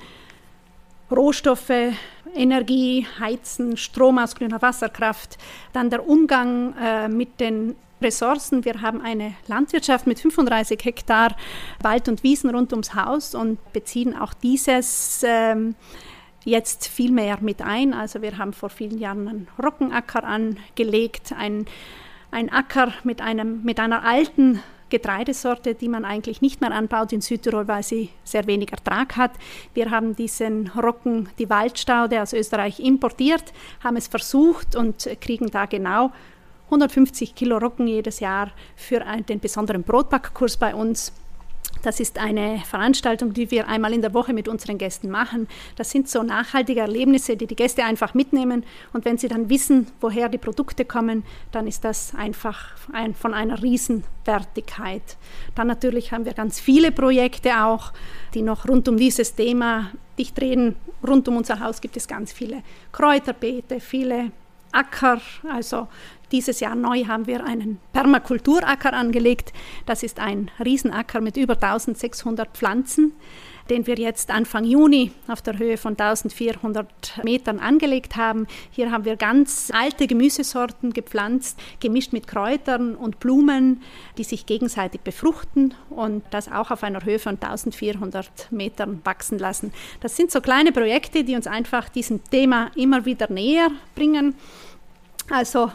Rohstoffe, 1.10 1.92
Energie, 2.36 3.06
Heizen, 3.18 3.76
Strom 3.76 4.18
aus 4.18 4.34
grüner 4.34 4.62
Wasserkraft, 4.62 5.38
dann 5.72 5.90
der 5.90 6.08
Umgang 6.08 6.74
äh, 6.80 7.08
mit 7.08 7.40
den 7.40 7.74
Ressourcen. 8.00 8.64
Wir 8.64 8.82
haben 8.82 9.00
eine 9.00 9.34
Landwirtschaft 9.46 10.06
mit 10.06 10.20
35 10.20 10.78
Hektar 10.84 11.34
Wald 11.82 12.08
und 12.08 12.22
Wiesen 12.22 12.50
rund 12.50 12.72
ums 12.72 12.94
Haus 12.94 13.34
und 13.34 13.58
beziehen 13.72 14.16
auch 14.16 14.34
dieses 14.34 15.24
ähm, 15.26 15.74
jetzt 16.44 16.88
viel 16.88 17.10
mehr 17.10 17.38
mit 17.40 17.62
ein. 17.62 17.94
Also 17.94 18.22
wir 18.22 18.38
haben 18.38 18.52
vor 18.52 18.70
vielen 18.70 18.98
Jahren 18.98 19.28
einen 19.28 19.48
Roggenacker 19.62 20.24
angelegt, 20.24 21.34
ein, 21.36 21.66
ein 22.30 22.52
Acker 22.52 22.92
mit, 23.02 23.20
einem, 23.20 23.62
mit 23.64 23.80
einer 23.80 24.04
alten 24.04 24.62
Getreidesorte, 24.88 25.74
die 25.74 25.88
man 25.88 26.04
eigentlich 26.04 26.40
nicht 26.40 26.60
mehr 26.60 26.70
anbaut 26.72 27.12
in 27.12 27.20
Südtirol, 27.20 27.66
weil 27.68 27.82
sie 27.82 28.10
sehr 28.24 28.46
wenig 28.46 28.72
Ertrag 28.72 29.16
hat. 29.16 29.32
Wir 29.74 29.90
haben 29.90 30.14
diesen 30.14 30.68
Roggen, 30.68 31.28
die 31.38 31.50
Waldstaude 31.50 32.22
aus 32.22 32.32
Österreich 32.32 32.80
importiert, 32.80 33.52
haben 33.82 33.96
es 33.96 34.06
versucht 34.06 34.76
und 34.76 35.08
kriegen 35.20 35.50
da 35.50 35.66
genau 35.66 36.12
150 36.66 37.34
Kilo 37.34 37.58
Roggen 37.58 37.86
jedes 37.86 38.20
Jahr 38.20 38.50
für 38.74 39.04
den 39.28 39.40
besonderen 39.40 39.82
Brotbackkurs 39.82 40.56
bei 40.56 40.74
uns 40.74 41.12
das 41.82 42.00
ist 42.00 42.18
eine 42.18 42.58
Veranstaltung, 42.60 43.32
die 43.32 43.50
wir 43.50 43.68
einmal 43.68 43.92
in 43.92 44.02
der 44.02 44.14
Woche 44.14 44.32
mit 44.32 44.48
unseren 44.48 44.78
Gästen 44.78 45.10
machen. 45.10 45.48
Das 45.76 45.90
sind 45.90 46.08
so 46.08 46.22
nachhaltige 46.22 46.80
Erlebnisse, 46.80 47.36
die 47.36 47.46
die 47.46 47.56
Gäste 47.56 47.84
einfach 47.84 48.14
mitnehmen. 48.14 48.64
Und 48.92 49.04
wenn 49.04 49.18
sie 49.18 49.28
dann 49.28 49.48
wissen, 49.48 49.86
woher 50.00 50.28
die 50.28 50.38
Produkte 50.38 50.84
kommen, 50.84 51.24
dann 51.52 51.66
ist 51.66 51.84
das 51.84 52.14
einfach 52.14 52.76
ein, 52.92 53.14
von 53.14 53.34
einer 53.34 53.62
Riesenwertigkeit. 53.62 55.16
Dann 55.54 55.66
natürlich 55.66 56.12
haben 56.12 56.24
wir 56.24 56.34
ganz 56.34 56.60
viele 56.60 56.92
Projekte 56.92 57.64
auch, 57.64 57.92
die 58.34 58.42
noch 58.42 58.68
rund 58.68 58.88
um 58.88 58.96
dieses 58.96 59.34
Thema 59.34 59.90
dicht 60.18 60.40
reden. 60.40 60.76
Rund 61.06 61.28
um 61.28 61.36
unser 61.36 61.60
Haus 61.60 61.80
gibt 61.80 61.96
es 61.96 62.08
ganz 62.08 62.32
viele 62.32 62.62
Kräuterbeete, 62.92 63.80
viele 63.80 64.32
Acker, 64.72 65.20
also 65.50 65.88
dieses 66.32 66.60
Jahr 66.60 66.74
neu 66.74 67.04
haben 67.04 67.26
wir 67.26 67.44
einen 67.44 67.78
Permakulturacker 67.92 68.92
angelegt. 68.92 69.52
Das 69.86 70.02
ist 70.02 70.18
ein 70.18 70.50
Riesenacker 70.62 71.20
mit 71.20 71.36
über 71.36 71.54
1600 71.54 72.48
Pflanzen, 72.56 73.12
den 73.70 73.86
wir 73.86 73.94
jetzt 73.96 74.30
Anfang 74.30 74.64
Juni 74.64 75.12
auf 75.28 75.40
der 75.42 75.58
Höhe 75.58 75.76
von 75.76 75.92
1400 75.92 77.22
Metern 77.22 77.60
angelegt 77.60 78.16
haben. 78.16 78.46
Hier 78.72 78.90
haben 78.90 79.04
wir 79.04 79.16
ganz 79.16 79.70
alte 79.72 80.08
Gemüsesorten 80.08 80.92
gepflanzt, 80.92 81.60
gemischt 81.78 82.12
mit 82.12 82.26
Kräutern 82.26 82.96
und 82.96 83.20
Blumen, 83.20 83.82
die 84.18 84.24
sich 84.24 84.46
gegenseitig 84.46 85.02
befruchten 85.02 85.74
und 85.90 86.24
das 86.30 86.50
auch 86.50 86.72
auf 86.72 86.82
einer 86.82 87.04
Höhe 87.04 87.20
von 87.20 87.34
1400 87.40 88.50
Metern 88.50 89.00
wachsen 89.04 89.38
lassen. 89.38 89.72
Das 90.00 90.16
sind 90.16 90.32
so 90.32 90.40
kleine 90.40 90.72
Projekte, 90.72 91.22
die 91.22 91.36
uns 91.36 91.46
einfach 91.46 91.88
diesem 91.88 92.22
Thema 92.24 92.70
immer 92.74 93.04
wieder 93.04 93.30
näher 93.30 93.70
bringen. 93.94 94.34
Also 95.30 95.70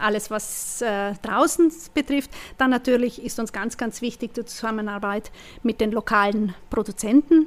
alles, 0.00 0.30
was 0.30 0.82
äh, 0.82 1.14
draußen 1.22 1.72
betrifft. 1.94 2.30
Dann 2.58 2.70
natürlich 2.70 3.22
ist 3.22 3.38
uns 3.38 3.52
ganz, 3.52 3.76
ganz 3.76 4.02
wichtig 4.02 4.34
die 4.34 4.44
Zusammenarbeit 4.44 5.30
mit 5.62 5.80
den 5.80 5.92
lokalen 5.92 6.54
Produzenten. 6.70 7.46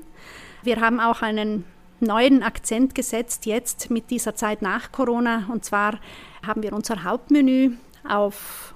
Wir 0.63 0.79
haben 0.79 0.99
auch 0.99 1.21
einen 1.21 1.65
neuen 1.99 2.43
Akzent 2.43 2.95
gesetzt 2.95 3.45
jetzt 3.45 3.89
mit 3.89 4.09
dieser 4.09 4.35
Zeit 4.35 4.61
nach 4.61 4.91
Corona. 4.91 5.47
Und 5.51 5.65
zwar 5.65 5.99
haben 6.45 6.63
wir 6.63 6.73
unser 6.73 7.03
Hauptmenü 7.03 7.71
auf 8.07 8.73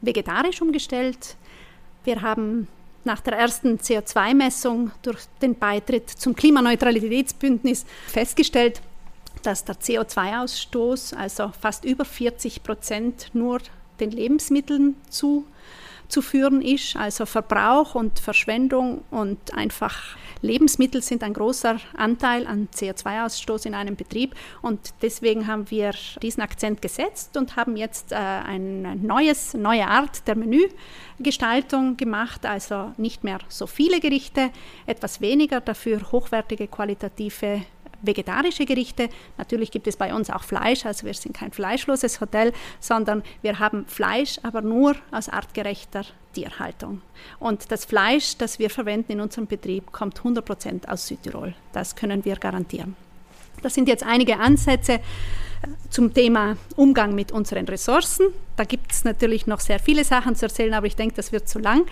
vegetarisch 0.00 0.60
umgestellt. 0.62 1.36
Wir 2.04 2.22
haben 2.22 2.68
nach 3.04 3.20
der 3.20 3.34
ersten 3.38 3.78
CO2-Messung 3.78 4.90
durch 5.02 5.20
den 5.40 5.58
Beitritt 5.58 6.10
zum 6.10 6.34
Klimaneutralitätsbündnis 6.34 7.86
festgestellt, 8.06 8.82
dass 9.42 9.64
der 9.64 9.76
CO2-Ausstoß, 9.76 11.14
also 11.14 11.52
fast 11.58 11.84
über 11.84 12.04
40 12.04 12.62
Prozent, 12.62 13.30
nur 13.32 13.60
den 14.00 14.10
Lebensmitteln 14.10 14.96
zuzuführen 15.08 16.62
ist. 16.62 16.96
Also 16.96 17.26
Verbrauch 17.26 17.94
und 17.94 18.18
Verschwendung 18.18 19.02
und 19.10 19.54
einfach 19.54 20.16
Lebensmittel 20.42 21.02
sind 21.02 21.22
ein 21.22 21.34
großer 21.34 21.78
Anteil 21.96 22.46
an 22.46 22.68
CO2-Ausstoß 22.74 23.66
in 23.66 23.74
einem 23.74 23.96
Betrieb. 23.96 24.34
Und 24.62 24.94
deswegen 25.02 25.46
haben 25.46 25.70
wir 25.70 25.92
diesen 26.22 26.42
Akzent 26.42 26.80
gesetzt 26.80 27.36
und 27.36 27.56
haben 27.56 27.76
jetzt 27.76 28.12
äh, 28.12 28.16
eine 28.16 28.96
neues, 28.96 29.54
neue 29.54 29.86
Art 29.86 30.26
der 30.26 30.36
Menügestaltung 30.36 31.96
gemacht. 31.96 32.46
Also 32.46 32.92
nicht 32.96 33.22
mehr 33.22 33.38
so 33.48 33.66
viele 33.66 34.00
Gerichte, 34.00 34.50
etwas 34.86 35.20
weniger, 35.20 35.60
dafür 35.60 36.00
hochwertige, 36.10 36.68
qualitative 36.68 37.62
vegetarische 38.02 38.64
Gerichte. 38.64 39.08
Natürlich 39.38 39.70
gibt 39.70 39.86
es 39.86 39.96
bei 39.96 40.14
uns 40.14 40.30
auch 40.30 40.42
Fleisch, 40.42 40.86
also 40.86 41.06
wir 41.06 41.14
sind 41.14 41.34
kein 41.34 41.52
fleischloses 41.52 42.20
Hotel, 42.20 42.52
sondern 42.80 43.22
wir 43.42 43.58
haben 43.58 43.86
Fleisch, 43.86 44.38
aber 44.42 44.62
nur 44.62 44.96
aus 45.10 45.28
artgerechter 45.28 46.04
Tierhaltung. 46.32 47.02
Und 47.38 47.70
das 47.70 47.84
Fleisch, 47.84 48.36
das 48.36 48.58
wir 48.58 48.70
verwenden 48.70 49.12
in 49.12 49.20
unserem 49.20 49.46
Betrieb, 49.46 49.92
kommt 49.92 50.20
100% 50.20 50.88
aus 50.88 51.06
Südtirol. 51.06 51.54
Das 51.72 51.96
können 51.96 52.24
wir 52.24 52.36
garantieren. 52.36 52.96
Das 53.62 53.74
sind 53.74 53.88
jetzt 53.88 54.04
einige 54.04 54.38
Ansätze 54.38 54.94
äh, 54.94 55.00
zum 55.90 56.14
Thema 56.14 56.56
Umgang 56.76 57.14
mit 57.14 57.32
unseren 57.32 57.66
Ressourcen. 57.66 58.26
Da 58.56 58.64
gibt 58.64 58.92
es 58.92 59.04
natürlich 59.04 59.46
noch 59.46 59.60
sehr 59.60 59.78
viele 59.78 60.04
Sachen 60.04 60.34
zu 60.34 60.46
erzählen, 60.46 60.74
aber 60.74 60.86
ich 60.86 60.96
denke, 60.96 61.14
das 61.14 61.32
wird 61.32 61.48
zu 61.48 61.58
lang. 61.58 61.84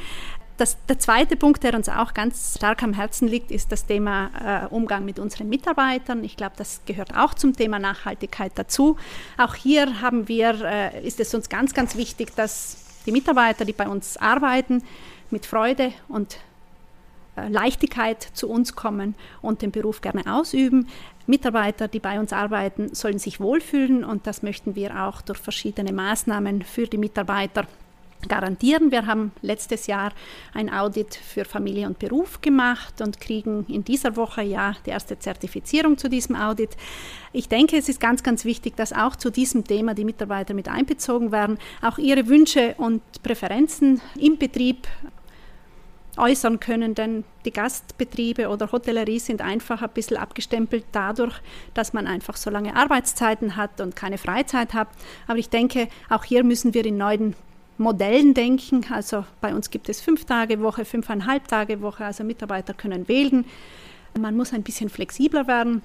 Das, 0.58 0.76
der 0.88 0.98
zweite 0.98 1.36
Punkt, 1.36 1.62
der 1.62 1.74
uns 1.74 1.88
auch 1.88 2.14
ganz 2.14 2.56
stark 2.56 2.82
am 2.82 2.92
Herzen 2.92 3.28
liegt, 3.28 3.52
ist 3.52 3.70
das 3.70 3.86
Thema 3.86 4.66
äh, 4.66 4.74
Umgang 4.74 5.04
mit 5.04 5.20
unseren 5.20 5.48
Mitarbeitern. 5.48 6.24
Ich 6.24 6.36
glaube, 6.36 6.54
das 6.56 6.80
gehört 6.84 7.16
auch 7.16 7.34
zum 7.34 7.54
Thema 7.54 7.78
Nachhaltigkeit 7.78 8.50
dazu. 8.56 8.96
Auch 9.36 9.54
hier 9.54 10.00
haben 10.00 10.26
wir, 10.26 10.60
äh, 10.64 11.06
ist 11.06 11.20
es 11.20 11.32
uns 11.32 11.48
ganz, 11.48 11.74
ganz 11.74 11.94
wichtig, 11.94 12.34
dass 12.34 12.84
die 13.06 13.12
Mitarbeiter, 13.12 13.64
die 13.64 13.72
bei 13.72 13.88
uns 13.88 14.16
arbeiten, 14.16 14.82
mit 15.30 15.46
Freude 15.46 15.92
und 16.08 16.38
äh, 17.36 17.48
Leichtigkeit 17.48 18.20
zu 18.32 18.50
uns 18.50 18.74
kommen 18.74 19.14
und 19.40 19.62
den 19.62 19.70
Beruf 19.70 20.00
gerne 20.00 20.34
ausüben. 20.34 20.88
Mitarbeiter, 21.28 21.86
die 21.86 22.00
bei 22.00 22.18
uns 22.18 22.32
arbeiten, 22.32 22.92
sollen 22.96 23.20
sich 23.20 23.38
wohlfühlen 23.38 24.02
und 24.02 24.26
das 24.26 24.42
möchten 24.42 24.74
wir 24.74 25.04
auch 25.04 25.22
durch 25.22 25.38
verschiedene 25.38 25.92
Maßnahmen 25.92 26.62
für 26.62 26.88
die 26.88 26.98
Mitarbeiter 26.98 27.64
garantieren. 28.26 28.90
Wir 28.90 29.06
haben 29.06 29.32
letztes 29.42 29.86
Jahr 29.86 30.12
ein 30.52 30.72
Audit 30.72 31.14
für 31.14 31.44
Familie 31.44 31.86
und 31.86 31.98
Beruf 31.98 32.40
gemacht 32.40 33.00
und 33.00 33.20
kriegen 33.20 33.64
in 33.68 33.84
dieser 33.84 34.16
Woche 34.16 34.42
ja 34.42 34.74
die 34.86 34.90
erste 34.90 35.18
Zertifizierung 35.18 35.96
zu 35.98 36.08
diesem 36.08 36.34
Audit. 36.34 36.70
Ich 37.32 37.48
denke, 37.48 37.76
es 37.76 37.88
ist 37.88 38.00
ganz, 38.00 38.22
ganz 38.22 38.44
wichtig, 38.44 38.76
dass 38.76 38.92
auch 38.92 39.14
zu 39.14 39.30
diesem 39.30 39.64
Thema 39.64 39.94
die 39.94 40.04
Mitarbeiter 40.04 40.54
mit 40.54 40.68
einbezogen 40.68 41.30
werden, 41.30 41.58
auch 41.82 41.98
ihre 41.98 42.26
Wünsche 42.26 42.74
und 42.78 43.02
Präferenzen 43.22 44.00
im 44.18 44.38
Betrieb 44.38 44.88
äußern 46.18 46.58
können, 46.60 46.94
denn 46.94 47.24
die 47.44 47.52
Gastbetriebe 47.52 48.48
oder 48.48 48.72
Hotellerie 48.72 49.20
sind 49.20 49.40
einfach 49.40 49.82
ein 49.82 49.90
bisschen 49.90 50.16
abgestempelt 50.16 50.84
dadurch, 50.92 51.40
dass 51.74 51.92
man 51.92 52.06
einfach 52.06 52.36
so 52.36 52.50
lange 52.50 52.74
Arbeitszeiten 52.74 53.56
hat 53.56 53.80
und 53.80 53.94
keine 53.94 54.18
Freizeit 54.18 54.74
hat. 54.74 54.88
Aber 55.26 55.38
ich 55.38 55.48
denke, 55.48 55.88
auch 56.10 56.24
hier 56.24 56.44
müssen 56.44 56.74
wir 56.74 56.84
in 56.84 56.96
neuen 56.96 57.34
Modellen 57.78 58.34
denken. 58.34 58.84
Also 58.90 59.24
bei 59.40 59.54
uns 59.54 59.70
gibt 59.70 59.88
es 59.88 60.00
fünf 60.00 60.24
Tage 60.24 60.60
Woche, 60.60 60.84
fünfeinhalb 60.84 61.48
Tage 61.48 61.80
Woche, 61.80 62.04
also 62.04 62.24
Mitarbeiter 62.24 62.74
können 62.74 63.08
wählen. 63.08 63.44
Man 64.18 64.36
muss 64.36 64.52
ein 64.52 64.62
bisschen 64.62 64.88
flexibler 64.88 65.46
werden. 65.46 65.82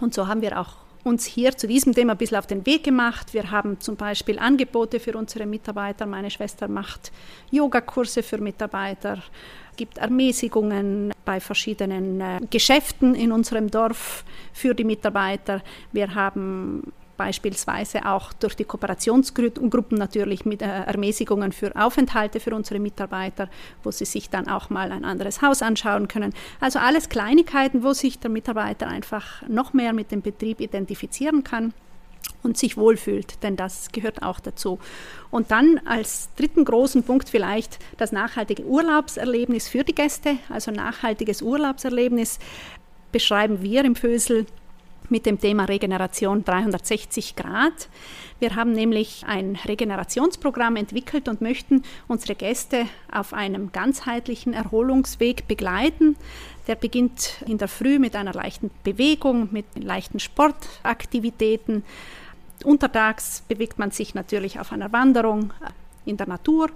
Und 0.00 0.14
so 0.14 0.26
haben 0.26 0.42
wir 0.42 0.60
auch 0.60 0.76
uns 1.04 1.24
hier 1.24 1.56
zu 1.56 1.66
diesem 1.66 1.94
Thema 1.94 2.12
ein 2.12 2.18
bisschen 2.18 2.38
auf 2.38 2.46
den 2.46 2.66
Weg 2.66 2.84
gemacht. 2.84 3.32
Wir 3.34 3.50
haben 3.50 3.80
zum 3.80 3.96
Beispiel 3.96 4.38
Angebote 4.38 5.00
für 5.00 5.16
unsere 5.16 5.46
Mitarbeiter. 5.46 6.06
Meine 6.06 6.30
Schwester 6.30 6.68
macht 6.68 7.12
Yogakurse 7.50 8.22
für 8.22 8.38
Mitarbeiter, 8.38 9.22
gibt 9.76 9.98
Ermäßigungen 9.98 11.12
bei 11.24 11.40
verschiedenen 11.40 12.20
äh, 12.20 12.40
Geschäften 12.50 13.14
in 13.14 13.32
unserem 13.32 13.70
Dorf 13.70 14.24
für 14.52 14.74
die 14.74 14.84
Mitarbeiter. 14.84 15.62
Wir 15.92 16.14
haben 16.14 16.92
beispielsweise 17.18 18.06
auch 18.06 18.32
durch 18.32 18.54
die 18.54 18.64
Kooperationsgruppen 18.64 19.98
natürlich 19.98 20.46
mit 20.46 20.62
äh, 20.62 20.66
Ermäßigungen 20.66 21.52
für 21.52 21.76
Aufenthalte 21.76 22.40
für 22.40 22.54
unsere 22.54 22.80
Mitarbeiter, 22.80 23.50
wo 23.82 23.90
sie 23.90 24.06
sich 24.06 24.30
dann 24.30 24.48
auch 24.48 24.70
mal 24.70 24.90
ein 24.90 25.04
anderes 25.04 25.42
Haus 25.42 25.60
anschauen 25.60 26.08
können. 26.08 26.32
Also 26.60 26.78
alles 26.78 27.10
Kleinigkeiten, 27.10 27.82
wo 27.82 27.92
sich 27.92 28.18
der 28.18 28.30
Mitarbeiter 28.30 28.86
einfach 28.86 29.42
noch 29.46 29.74
mehr 29.74 29.92
mit 29.92 30.10
dem 30.10 30.22
Betrieb 30.22 30.60
identifizieren 30.60 31.44
kann 31.44 31.74
und 32.42 32.56
sich 32.56 32.76
wohlfühlt, 32.76 33.42
denn 33.42 33.56
das 33.56 33.90
gehört 33.92 34.22
auch 34.22 34.40
dazu. 34.40 34.78
Und 35.30 35.50
dann 35.50 35.80
als 35.84 36.30
dritten 36.36 36.64
großen 36.64 37.02
Punkt 37.02 37.28
vielleicht 37.28 37.78
das 37.98 38.12
nachhaltige 38.12 38.64
Urlaubserlebnis 38.64 39.68
für 39.68 39.84
die 39.84 39.94
Gäste. 39.94 40.38
Also 40.48 40.70
nachhaltiges 40.70 41.42
Urlaubserlebnis 41.42 42.38
beschreiben 43.10 43.62
wir 43.62 43.84
im 43.84 43.96
Fösel 43.96 44.46
mit 45.10 45.26
dem 45.26 45.40
Thema 45.40 45.64
Regeneration 45.64 46.44
360 46.44 47.36
Grad. 47.36 47.88
Wir 48.38 48.54
haben 48.54 48.72
nämlich 48.72 49.24
ein 49.26 49.58
Regenerationsprogramm 49.66 50.76
entwickelt 50.76 51.28
und 51.28 51.40
möchten 51.40 51.82
unsere 52.06 52.34
Gäste 52.34 52.86
auf 53.10 53.32
einem 53.32 53.72
ganzheitlichen 53.72 54.52
Erholungsweg 54.52 55.48
begleiten. 55.48 56.16
Der 56.66 56.74
beginnt 56.74 57.42
in 57.46 57.58
der 57.58 57.68
Früh 57.68 57.98
mit 57.98 58.14
einer 58.14 58.32
leichten 58.32 58.70
Bewegung, 58.84 59.48
mit 59.50 59.66
leichten 59.74 60.20
Sportaktivitäten. 60.20 61.84
Untertags 62.64 63.42
bewegt 63.48 63.78
man 63.78 63.90
sich 63.90 64.14
natürlich 64.14 64.60
auf 64.60 64.72
einer 64.72 64.92
Wanderung 64.92 65.52
in 66.04 66.16
der 66.16 66.28
Natur. 66.28 66.70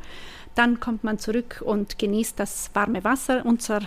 Dann 0.54 0.80
kommt 0.80 1.02
man 1.04 1.18
zurück 1.18 1.62
und 1.64 1.98
genießt 1.98 2.38
das 2.38 2.70
warme 2.74 3.04
Wasser. 3.04 3.44
Unser 3.44 3.80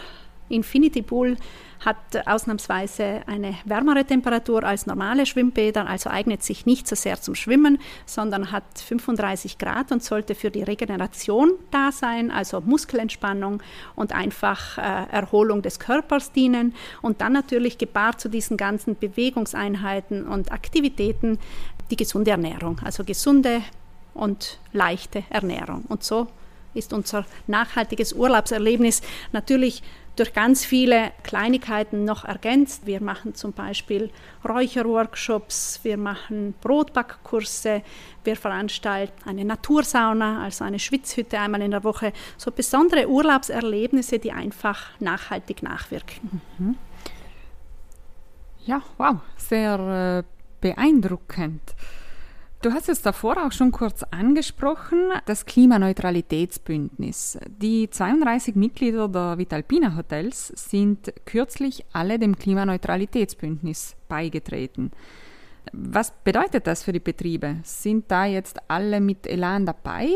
Infinity 0.50 1.02
Pool 1.02 1.38
hat 1.84 1.98
ausnahmsweise 2.26 3.22
eine 3.28 3.56
wärmere 3.66 4.06
Temperatur 4.06 4.64
als 4.64 4.86
normale 4.86 5.26
Schwimmbäder, 5.26 5.88
also 5.88 6.10
eignet 6.10 6.42
sich 6.44 6.66
nicht 6.66 6.88
so 6.88 6.96
sehr 6.96 7.22
zum 7.22 7.36
Schwimmen, 7.36 7.80
sondern 8.06 8.52
hat 8.52 8.64
35 8.76 9.58
Grad 9.58 9.92
und 9.92 10.04
sollte 10.04 10.36
für 10.36 10.50
die 10.50 10.64
Regeneration 10.64 11.52
da 11.72 11.92
sein, 11.92 12.32
also 12.32 12.62
Muskelentspannung 12.62 13.62
und 13.96 14.14
einfach 14.14 14.78
äh, 14.78 14.82
Erholung 15.12 15.62
des 15.62 15.80
Körpers 15.80 16.32
dienen. 16.32 16.74
Und 17.02 17.22
dann 17.22 17.34
natürlich 17.34 17.78
gepaart 17.78 18.20
zu 18.22 18.30
diesen 18.30 18.58
ganzen 18.58 18.98
Bewegungseinheiten 18.98 20.26
und 20.26 20.52
Aktivitäten 20.52 21.40
die 21.92 21.98
gesunde 21.98 22.32
Ernährung, 22.32 22.80
also 22.84 23.04
gesunde 23.04 23.62
und 24.14 24.60
leichte 24.74 25.24
Ernährung. 25.30 25.84
Und 25.88 26.04
so 26.04 26.28
ist 26.74 26.94
unser 26.94 27.26
nachhaltiges 27.48 28.14
Urlaubserlebnis 28.14 29.02
natürlich 29.32 29.84
durch 30.16 30.34
ganz 30.34 30.66
viele 30.66 31.12
Kleinigkeiten 31.24 32.06
noch 32.06 32.26
ergänzt. 32.26 32.86
Wir 32.86 33.02
machen 33.02 33.36
zum 33.36 33.54
Beispiel 33.54 34.10
Räucherworkshops, 34.48 35.80
wir 35.84 35.98
machen 35.98 36.54
Brotbackkurse, 36.62 37.82
wir 38.24 38.36
veranstalten 38.36 39.28
eine 39.28 39.46
Natursauna, 39.46 40.44
also 40.44 40.64
eine 40.64 40.80
Schwitzhütte 40.80 41.40
einmal 41.40 41.62
in 41.62 41.72
der 41.72 41.84
Woche. 41.84 42.14
So 42.38 42.52
besondere 42.52 43.08
Urlaubserlebnisse, 43.08 44.20
die 44.20 44.32
einfach 44.32 44.92
nachhaltig 45.00 45.64
nachwirken. 45.64 46.42
Mhm. 46.58 46.78
Ja, 48.66 48.82
wow, 48.98 49.18
sehr 49.38 50.24
äh, 50.24 50.24
beeindruckend. 50.62 51.76
Du 52.62 52.74
hast 52.74 52.90
es 52.90 53.02
davor 53.02 53.46
auch 53.46 53.52
schon 53.52 53.72
kurz 53.72 54.02
angesprochen, 54.04 55.00
das 55.28 55.46
Klimaneutralitätsbündnis. 55.46 57.38
Die 57.48 57.90
32 57.90 58.56
Mitglieder 58.56 59.08
der 59.08 59.38
Vitalpina 59.38 59.96
Hotels 59.96 60.48
sind 60.48 61.14
kürzlich 61.26 61.86
alle 61.94 62.18
dem 62.18 62.36
Klimaneutralitätsbündnis 62.38 63.96
beigetreten. 64.08 64.92
Was 65.74 66.12
bedeutet 66.24 66.66
das 66.68 66.84
für 66.84 66.92
die 66.92 67.00
Betriebe? 67.00 67.58
Sind 67.64 68.10
da 68.10 68.26
jetzt 68.26 68.60
alle 68.68 69.00
mit 69.00 69.28
Elan 69.28 69.66
dabei? 69.66 70.10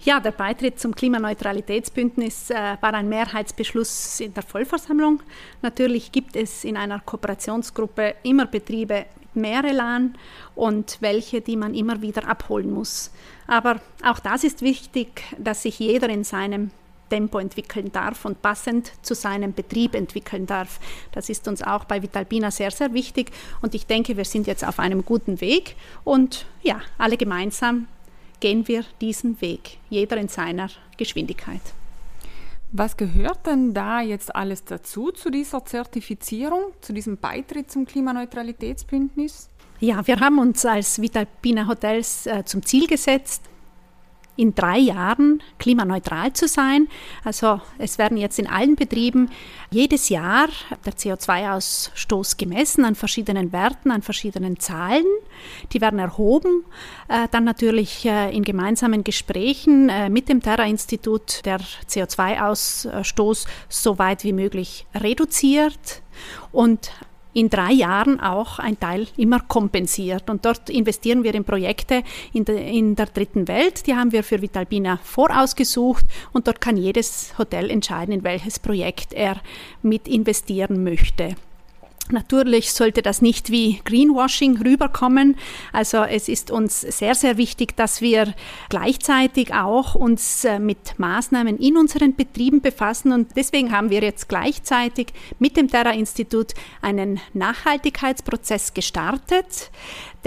Ja, 0.00 0.20
der 0.20 0.30
Beitritt 0.30 0.78
zum 0.78 0.94
Klimaneutralitätsbündnis 0.94 2.50
äh, 2.50 2.76
war 2.80 2.94
ein 2.94 3.08
Mehrheitsbeschluss 3.08 4.20
in 4.20 4.32
der 4.32 4.44
Vollversammlung. 4.44 5.22
Natürlich 5.60 6.12
gibt 6.12 6.36
es 6.36 6.64
in 6.64 6.76
einer 6.76 7.00
Kooperationsgruppe 7.00 8.14
immer 8.22 8.46
Betriebe 8.46 9.06
mehr 9.40 9.64
Elan 9.64 10.16
und 10.54 10.98
welche, 11.00 11.40
die 11.40 11.56
man 11.56 11.74
immer 11.74 12.02
wieder 12.02 12.28
abholen 12.28 12.70
muss. 12.70 13.10
Aber 13.46 13.80
auch 14.04 14.18
das 14.18 14.44
ist 14.44 14.62
wichtig, 14.62 15.22
dass 15.38 15.62
sich 15.62 15.78
jeder 15.78 16.08
in 16.08 16.24
seinem 16.24 16.70
Tempo 17.08 17.38
entwickeln 17.38 17.90
darf 17.90 18.24
und 18.24 18.42
passend 18.42 18.92
zu 19.02 19.14
seinem 19.14 19.54
Betrieb 19.54 19.94
entwickeln 19.94 20.46
darf. 20.46 20.78
Das 21.12 21.28
ist 21.28 21.48
uns 21.48 21.62
auch 21.62 21.84
bei 21.84 22.02
Vitalpina 22.02 22.50
sehr, 22.50 22.70
sehr 22.70 22.92
wichtig 22.92 23.30
und 23.62 23.74
ich 23.74 23.86
denke, 23.86 24.16
wir 24.16 24.24
sind 24.24 24.46
jetzt 24.46 24.66
auf 24.66 24.78
einem 24.78 25.04
guten 25.04 25.40
Weg 25.40 25.76
und 26.04 26.46
ja, 26.62 26.80
alle 26.98 27.16
gemeinsam 27.16 27.88
gehen 28.40 28.68
wir 28.68 28.84
diesen 29.00 29.40
Weg, 29.40 29.78
jeder 29.90 30.16
in 30.16 30.28
seiner 30.28 30.68
Geschwindigkeit. 30.96 31.62
Was 32.70 32.96
gehört 32.98 33.46
denn 33.46 33.72
da 33.72 34.02
jetzt 34.02 34.34
alles 34.36 34.64
dazu, 34.64 35.10
zu 35.10 35.30
dieser 35.30 35.64
Zertifizierung, 35.64 36.72
zu 36.82 36.92
diesem 36.92 37.16
Beitritt 37.16 37.70
zum 37.70 37.86
Klimaneutralitätsbündnis? 37.86 39.48
Ja, 39.80 40.06
wir 40.06 40.20
haben 40.20 40.38
uns 40.38 40.66
als 40.66 41.00
Vitalpina 41.00 41.66
Hotels 41.66 42.26
äh, 42.26 42.44
zum 42.44 42.62
Ziel 42.62 42.86
gesetzt, 42.86 43.44
in 44.38 44.54
drei 44.54 44.78
Jahren 44.78 45.42
klimaneutral 45.58 46.32
zu 46.32 46.46
sein. 46.46 46.88
Also 47.24 47.60
es 47.76 47.98
werden 47.98 48.16
jetzt 48.16 48.38
in 48.38 48.46
allen 48.46 48.76
Betrieben 48.76 49.30
jedes 49.70 50.08
Jahr 50.08 50.48
der 50.86 50.94
CO2-Ausstoß 50.94 52.38
gemessen 52.38 52.84
an 52.84 52.94
verschiedenen 52.94 53.52
Werten, 53.52 53.90
an 53.90 54.02
verschiedenen 54.02 54.60
Zahlen. 54.60 55.04
Die 55.72 55.80
werden 55.80 55.98
erhoben, 55.98 56.64
äh, 57.08 57.26
dann 57.32 57.44
natürlich 57.44 58.04
äh, 58.06 58.34
in 58.34 58.44
gemeinsamen 58.44 59.02
Gesprächen 59.02 59.88
äh, 59.88 60.08
mit 60.08 60.28
dem 60.28 60.40
Terra-Institut 60.40 61.44
der 61.44 61.58
CO2-Ausstoß 61.88 63.46
so 63.68 63.98
weit 63.98 64.22
wie 64.22 64.32
möglich 64.32 64.86
reduziert. 64.94 66.02
Und 66.52 66.92
in 67.38 67.50
drei 67.50 67.72
Jahren 67.72 68.18
auch 68.18 68.58
ein 68.58 68.80
Teil 68.80 69.06
immer 69.16 69.38
kompensiert. 69.38 70.28
Und 70.28 70.44
dort 70.44 70.68
investieren 70.68 71.22
wir 71.22 71.34
in 71.34 71.44
Projekte 71.44 72.02
in, 72.32 72.44
de, 72.44 72.76
in 72.76 72.96
der 72.96 73.06
dritten 73.06 73.46
Welt. 73.46 73.86
Die 73.86 73.94
haben 73.94 74.10
wir 74.10 74.24
für 74.24 74.42
Vitalbina 74.42 74.98
vorausgesucht 75.04 76.04
und 76.32 76.48
dort 76.48 76.60
kann 76.60 76.76
jedes 76.76 77.38
Hotel 77.38 77.70
entscheiden, 77.70 78.12
in 78.12 78.24
welches 78.24 78.58
Projekt 78.58 79.14
er 79.14 79.36
mit 79.82 80.08
investieren 80.08 80.82
möchte. 80.82 81.36
Natürlich 82.10 82.72
sollte 82.72 83.02
das 83.02 83.22
nicht 83.22 83.50
wie 83.50 83.80
Greenwashing 83.84 84.60
rüberkommen. 84.62 85.36
Also 85.72 85.98
es 85.98 86.28
ist 86.28 86.50
uns 86.50 86.80
sehr, 86.80 87.14
sehr 87.14 87.36
wichtig, 87.36 87.76
dass 87.76 88.00
wir 88.00 88.34
gleichzeitig 88.68 89.52
auch 89.52 89.94
uns 89.94 90.44
äh, 90.44 90.58
mit 90.58 90.98
Maßnahmen 90.98 91.58
in 91.58 91.76
unseren 91.76 92.14
Betrieben 92.14 92.60
befassen. 92.60 93.12
Und 93.12 93.36
deswegen 93.36 93.72
haben 93.72 93.90
wir 93.90 94.02
jetzt 94.02 94.28
gleichzeitig 94.28 95.08
mit 95.38 95.56
dem 95.56 95.68
Terra-Institut 95.68 96.54
einen 96.80 97.20
Nachhaltigkeitsprozess 97.34 98.74
gestartet 98.74 99.70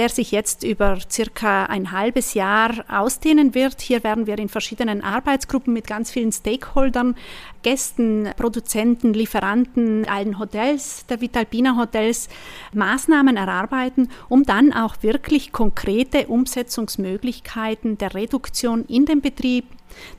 der 0.01 0.09
sich 0.09 0.31
jetzt 0.31 0.63
über 0.63 0.97
circa 1.11 1.65
ein 1.65 1.91
halbes 1.91 2.33
Jahr 2.33 2.71
ausdehnen 2.89 3.53
wird. 3.53 3.81
Hier 3.81 4.03
werden 4.03 4.25
wir 4.25 4.39
in 4.39 4.49
verschiedenen 4.49 5.03
Arbeitsgruppen 5.03 5.73
mit 5.73 5.85
ganz 5.85 6.09
vielen 6.09 6.31
Stakeholdern, 6.31 7.15
Gästen, 7.61 8.27
Produzenten, 8.35 9.13
Lieferanten, 9.13 10.07
allen 10.09 10.39
Hotels, 10.39 11.05
der 11.05 11.21
Vitalpina 11.21 11.77
Hotels 11.77 12.29
Maßnahmen 12.73 13.37
erarbeiten, 13.37 14.09
um 14.27 14.41
dann 14.43 14.73
auch 14.73 14.95
wirklich 15.03 15.51
konkrete 15.51 16.25
Umsetzungsmöglichkeiten 16.25 17.99
der 17.99 18.15
Reduktion 18.15 18.85
in 18.85 19.05
den 19.05 19.21
Betrieb 19.21 19.65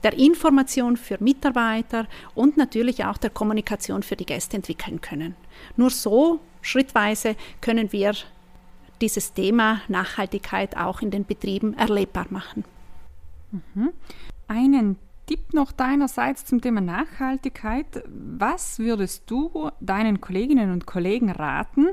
der 0.04 0.12
Information 0.12 0.96
für 0.96 1.16
Mitarbeiter 1.18 2.06
und 2.36 2.56
natürlich 2.56 3.04
auch 3.04 3.16
der 3.16 3.30
Kommunikation 3.30 4.04
für 4.04 4.14
die 4.14 4.26
Gäste 4.26 4.58
entwickeln 4.58 5.00
können. 5.00 5.34
Nur 5.76 5.90
so 5.90 6.38
schrittweise 6.60 7.34
können 7.60 7.90
wir 7.90 8.14
dieses 9.02 9.34
Thema 9.34 9.82
Nachhaltigkeit 9.88 10.76
auch 10.76 11.02
in 11.02 11.10
den 11.10 11.26
Betrieben 11.26 11.74
erlebbar 11.74 12.26
machen. 12.30 12.64
Mhm. 13.50 13.90
Einen 14.48 14.96
Tipp 15.26 15.52
noch 15.52 15.72
deinerseits 15.72 16.44
zum 16.44 16.60
Thema 16.60 16.80
Nachhaltigkeit. 16.80 18.04
Was 18.08 18.78
würdest 18.78 19.24
du 19.26 19.70
deinen 19.80 20.20
Kolleginnen 20.20 20.70
und 20.72 20.86
Kollegen 20.86 21.30
raten, 21.30 21.88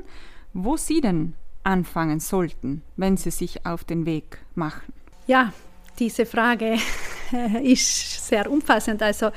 wo 0.54 0.76
sie 0.76 1.00
denn 1.00 1.34
anfangen 1.62 2.20
sollten, 2.20 2.82
wenn 2.96 3.16
sie 3.16 3.30
sich 3.30 3.66
auf 3.66 3.84
den 3.84 4.06
Weg 4.06 4.38
machen? 4.54 4.92
Ja, 5.26 5.52
diese 5.98 6.26
Frage 6.26 6.76
ist 7.62 8.26
sehr 8.26 8.50
umfassend. 8.50 9.02
Also 9.02 9.30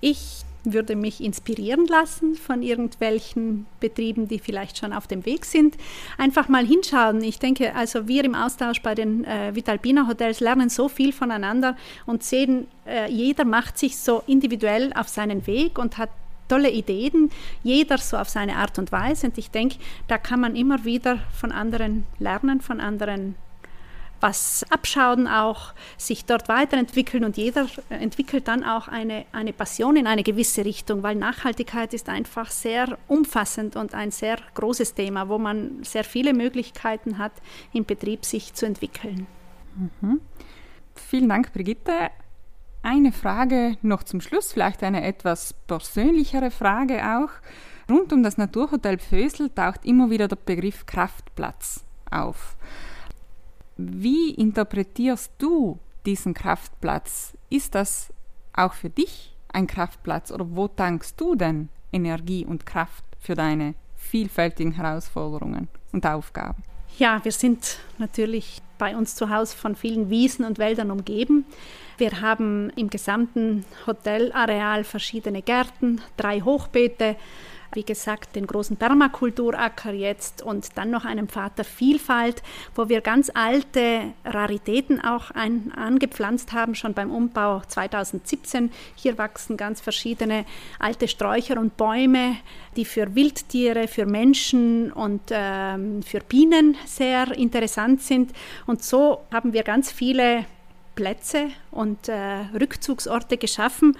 ich 0.00 0.44
würde 0.72 0.96
mich 0.96 1.22
inspirieren 1.22 1.86
lassen 1.86 2.34
von 2.34 2.62
irgendwelchen 2.62 3.66
Betrieben, 3.80 4.28
die 4.28 4.38
vielleicht 4.38 4.78
schon 4.78 4.92
auf 4.92 5.06
dem 5.06 5.24
Weg 5.26 5.44
sind. 5.44 5.76
Einfach 6.16 6.48
mal 6.48 6.66
hinschauen. 6.66 7.22
Ich 7.22 7.38
denke, 7.38 7.74
also 7.74 8.08
wir 8.08 8.24
im 8.24 8.34
Austausch 8.34 8.82
bei 8.82 8.94
den 8.94 9.24
äh, 9.24 9.54
Vitalpina 9.54 10.06
Hotels 10.06 10.40
lernen 10.40 10.68
so 10.68 10.88
viel 10.88 11.12
voneinander 11.12 11.76
und 12.06 12.22
sehen, 12.22 12.66
äh, 12.86 13.10
jeder 13.10 13.44
macht 13.44 13.78
sich 13.78 13.98
so 13.98 14.22
individuell 14.26 14.92
auf 14.94 15.08
seinen 15.08 15.46
Weg 15.46 15.78
und 15.78 15.98
hat 15.98 16.10
tolle 16.48 16.70
Ideen, 16.70 17.30
jeder 17.62 17.98
so 17.98 18.16
auf 18.16 18.28
seine 18.28 18.56
Art 18.56 18.78
und 18.78 18.90
Weise. 18.90 19.26
Und 19.26 19.38
ich 19.38 19.50
denke, 19.50 19.76
da 20.08 20.18
kann 20.18 20.40
man 20.40 20.56
immer 20.56 20.84
wieder 20.84 21.18
von 21.32 21.52
anderen 21.52 22.06
lernen, 22.18 22.60
von 22.60 22.80
anderen 22.80 23.36
was 24.20 24.64
abschauen, 24.70 25.26
auch 25.26 25.72
sich 25.96 26.24
dort 26.24 26.48
weiterentwickeln 26.48 27.24
und 27.24 27.36
jeder 27.36 27.66
entwickelt 27.88 28.48
dann 28.48 28.64
auch 28.64 28.88
eine, 28.88 29.24
eine 29.32 29.52
Passion 29.52 29.96
in 29.96 30.06
eine 30.06 30.22
gewisse 30.22 30.64
Richtung, 30.64 31.02
weil 31.02 31.14
Nachhaltigkeit 31.14 31.94
ist 31.94 32.08
einfach 32.08 32.50
sehr 32.50 32.98
umfassend 33.06 33.76
und 33.76 33.94
ein 33.94 34.10
sehr 34.10 34.38
großes 34.54 34.94
Thema, 34.94 35.28
wo 35.28 35.38
man 35.38 35.82
sehr 35.82 36.04
viele 36.04 36.34
Möglichkeiten 36.34 37.18
hat, 37.18 37.32
im 37.72 37.84
Betrieb 37.84 38.24
sich 38.24 38.54
zu 38.54 38.66
entwickeln. 38.66 39.26
Mhm. 40.00 40.20
Vielen 40.94 41.28
Dank, 41.28 41.52
Brigitte. 41.52 42.10
Eine 42.82 43.12
Frage 43.12 43.76
noch 43.82 44.02
zum 44.02 44.20
Schluss, 44.20 44.52
vielleicht 44.52 44.82
eine 44.82 45.04
etwas 45.04 45.52
persönlichere 45.66 46.50
Frage 46.50 47.02
auch. 47.04 47.30
Rund 47.90 48.12
um 48.12 48.22
das 48.22 48.36
Naturhotel 48.36 48.98
Pfösel 48.98 49.50
taucht 49.50 49.84
immer 49.84 50.10
wieder 50.10 50.28
der 50.28 50.36
Begriff 50.36 50.86
Kraftplatz 50.86 51.84
auf. 52.10 52.56
Wie 53.80 54.30
interpretierst 54.30 55.32
du 55.38 55.78
diesen 56.04 56.34
Kraftplatz? 56.34 57.34
Ist 57.48 57.76
das 57.76 58.12
auch 58.52 58.72
für 58.72 58.90
dich 58.90 59.36
ein 59.52 59.68
Kraftplatz 59.68 60.32
oder 60.32 60.44
wo 60.50 60.66
tankst 60.66 61.20
du 61.20 61.36
denn 61.36 61.68
Energie 61.92 62.44
und 62.44 62.66
Kraft 62.66 63.04
für 63.20 63.36
deine 63.36 63.76
vielfältigen 63.94 64.72
Herausforderungen 64.72 65.68
und 65.92 66.04
Aufgaben? 66.04 66.64
Ja, 66.98 67.24
wir 67.24 67.30
sind 67.30 67.78
natürlich 67.98 68.60
bei 68.78 68.96
uns 68.96 69.14
zu 69.14 69.30
Hause 69.30 69.56
von 69.56 69.76
vielen 69.76 70.10
Wiesen 70.10 70.44
und 70.44 70.58
Wäldern 70.58 70.90
umgeben. 70.90 71.44
Wir 71.98 72.20
haben 72.20 72.70
im 72.70 72.90
gesamten 72.90 73.64
Hotelareal 73.86 74.82
verschiedene 74.82 75.40
Gärten, 75.42 76.00
drei 76.16 76.40
Hochbeete, 76.40 77.14
wie 77.72 77.82
gesagt, 77.82 78.36
den 78.36 78.46
großen 78.46 78.76
Permakulturacker 78.76 79.92
jetzt 79.92 80.42
und 80.42 80.76
dann 80.76 80.90
noch 80.90 81.04
einen 81.04 81.28
Pfad 81.28 81.58
der 81.58 81.64
Vielfalt, 81.64 82.42
wo 82.74 82.88
wir 82.88 83.00
ganz 83.00 83.30
alte 83.34 84.14
Raritäten 84.24 85.00
auch 85.00 85.30
ein, 85.30 85.72
angepflanzt 85.72 86.52
haben, 86.52 86.74
schon 86.74 86.94
beim 86.94 87.10
Umbau 87.10 87.62
2017. 87.66 88.70
Hier 88.94 89.18
wachsen 89.18 89.56
ganz 89.56 89.80
verschiedene 89.80 90.44
alte 90.78 91.08
Sträucher 91.08 91.58
und 91.58 91.76
Bäume, 91.76 92.36
die 92.76 92.84
für 92.84 93.14
Wildtiere, 93.14 93.88
für 93.88 94.06
Menschen 94.06 94.92
und 94.92 95.22
ähm, 95.30 96.02
für 96.02 96.20
Bienen 96.20 96.76
sehr 96.86 97.30
interessant 97.32 98.02
sind. 98.02 98.32
Und 98.66 98.82
so 98.82 99.20
haben 99.32 99.52
wir 99.52 99.62
ganz 99.62 99.92
viele 99.92 100.46
Plätze 100.94 101.48
und 101.70 102.08
äh, 102.08 102.40
Rückzugsorte 102.58 103.36
geschaffen 103.36 103.96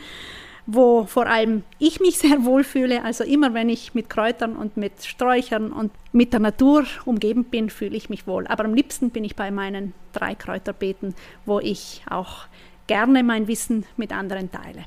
wo 0.70 1.06
vor 1.06 1.26
allem 1.26 1.64
ich 1.78 1.98
mich 1.98 2.18
sehr 2.18 2.44
wohl 2.44 2.62
fühle. 2.62 3.02
Also 3.02 3.24
immer 3.24 3.54
wenn 3.54 3.70
ich 3.70 3.94
mit 3.94 4.10
Kräutern 4.10 4.54
und 4.54 4.76
mit 4.76 5.02
Sträuchern 5.02 5.72
und 5.72 5.90
mit 6.12 6.34
der 6.34 6.40
Natur 6.40 6.84
umgeben 7.06 7.44
bin, 7.44 7.70
fühle 7.70 7.96
ich 7.96 8.10
mich 8.10 8.26
wohl. 8.26 8.46
Aber 8.46 8.66
am 8.66 8.74
liebsten 8.74 9.08
bin 9.08 9.24
ich 9.24 9.34
bei 9.34 9.50
meinen 9.50 9.94
drei 10.12 10.34
Kräuterbeeten, 10.34 11.14
wo 11.46 11.58
ich 11.58 12.02
auch 12.10 12.46
gerne 12.86 13.22
mein 13.22 13.48
Wissen 13.48 13.86
mit 13.96 14.12
anderen 14.12 14.52
teile. 14.52 14.84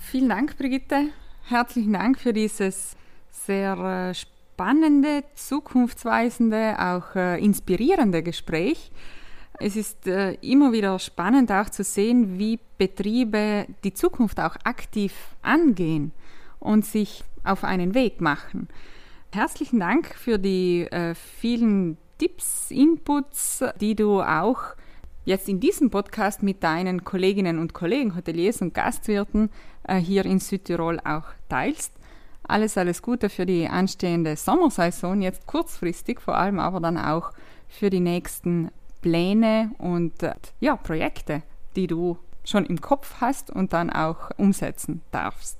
Vielen 0.00 0.28
Dank, 0.28 0.58
Brigitte. 0.58 1.10
Herzlichen 1.46 1.92
Dank 1.92 2.18
für 2.18 2.32
dieses 2.32 2.96
sehr 3.30 4.10
äh, 4.10 4.14
spannende, 4.14 5.22
zukunftsweisende, 5.36 6.76
auch 6.80 7.14
äh, 7.14 7.38
inspirierende 7.38 8.24
Gespräch. 8.24 8.90
Es 9.60 9.76
ist 9.76 10.06
äh, 10.06 10.32
immer 10.40 10.72
wieder 10.72 10.98
spannend 10.98 11.52
auch 11.52 11.70
zu 11.70 11.84
sehen, 11.84 12.38
wie 12.38 12.58
Betriebe 12.76 13.66
die 13.84 13.94
Zukunft 13.94 14.40
auch 14.40 14.56
aktiv 14.64 15.14
angehen 15.42 16.12
und 16.58 16.84
sich 16.84 17.22
auf 17.44 17.62
einen 17.62 17.94
Weg 17.94 18.20
machen. 18.20 18.68
Herzlichen 19.32 19.80
Dank 19.80 20.14
für 20.14 20.38
die 20.38 20.82
äh, 20.90 21.14
vielen 21.14 21.98
Tipps, 22.18 22.70
Inputs, 22.70 23.64
die 23.80 23.94
du 23.94 24.22
auch 24.22 24.60
jetzt 25.24 25.48
in 25.48 25.60
diesem 25.60 25.90
Podcast 25.90 26.42
mit 26.42 26.62
deinen 26.62 27.04
Kolleginnen 27.04 27.58
und 27.58 27.74
Kollegen, 27.74 28.16
Hoteliers 28.16 28.60
und 28.60 28.74
Gastwirten 28.74 29.50
äh, 29.84 29.96
hier 29.96 30.24
in 30.24 30.40
Südtirol 30.40 31.00
auch 31.00 31.24
teilst. 31.48 31.92
Alles, 32.46 32.76
alles 32.76 33.02
Gute 33.02 33.28
für 33.28 33.46
die 33.46 33.68
anstehende 33.68 34.36
Sommersaison, 34.36 35.22
jetzt 35.22 35.46
kurzfristig, 35.46 36.20
vor 36.20 36.36
allem 36.36 36.58
aber 36.58 36.80
dann 36.80 36.98
auch 36.98 37.30
für 37.68 37.88
die 37.88 38.00
nächsten 38.00 38.70
Pläne 39.04 39.70
und 39.76 40.14
ja, 40.60 40.76
Projekte, 40.76 41.42
die 41.76 41.86
du 41.86 42.16
schon 42.42 42.64
im 42.64 42.80
Kopf 42.80 43.16
hast 43.20 43.50
und 43.50 43.74
dann 43.74 43.90
auch 43.90 44.30
umsetzen 44.38 45.02
darfst. 45.10 45.58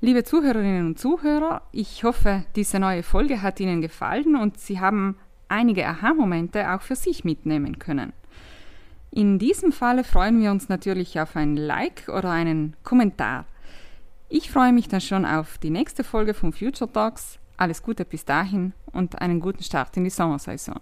Liebe 0.00 0.22
Zuhörerinnen 0.22 0.86
und 0.86 1.00
Zuhörer, 1.00 1.62
ich 1.72 2.04
hoffe, 2.04 2.44
diese 2.54 2.78
neue 2.78 3.02
Folge 3.02 3.42
hat 3.42 3.58
Ihnen 3.58 3.80
gefallen 3.80 4.36
und 4.36 4.56
Sie 4.60 4.78
haben 4.78 5.16
einige 5.48 5.84
Aha-Momente 5.84 6.72
auch 6.72 6.82
für 6.82 6.94
sich 6.94 7.24
mitnehmen 7.24 7.80
können. 7.80 8.12
In 9.10 9.40
diesem 9.40 9.72
Falle 9.72 10.04
freuen 10.04 10.40
wir 10.40 10.52
uns 10.52 10.68
natürlich 10.68 11.18
auf 11.18 11.34
ein 11.34 11.56
Like 11.56 12.08
oder 12.08 12.30
einen 12.30 12.76
Kommentar. 12.84 13.46
Ich 14.28 14.48
freue 14.48 14.72
mich 14.72 14.86
dann 14.86 15.00
schon 15.00 15.24
auf 15.24 15.58
die 15.58 15.70
nächste 15.70 16.04
Folge 16.04 16.34
von 16.34 16.52
Future 16.52 16.90
Talks. 16.92 17.40
Alles 17.56 17.82
Gute 17.82 18.04
bis 18.04 18.24
dahin 18.24 18.74
und 18.92 19.20
einen 19.20 19.40
guten 19.40 19.64
Start 19.64 19.96
in 19.96 20.04
die 20.04 20.10
Sommersaison. 20.10 20.78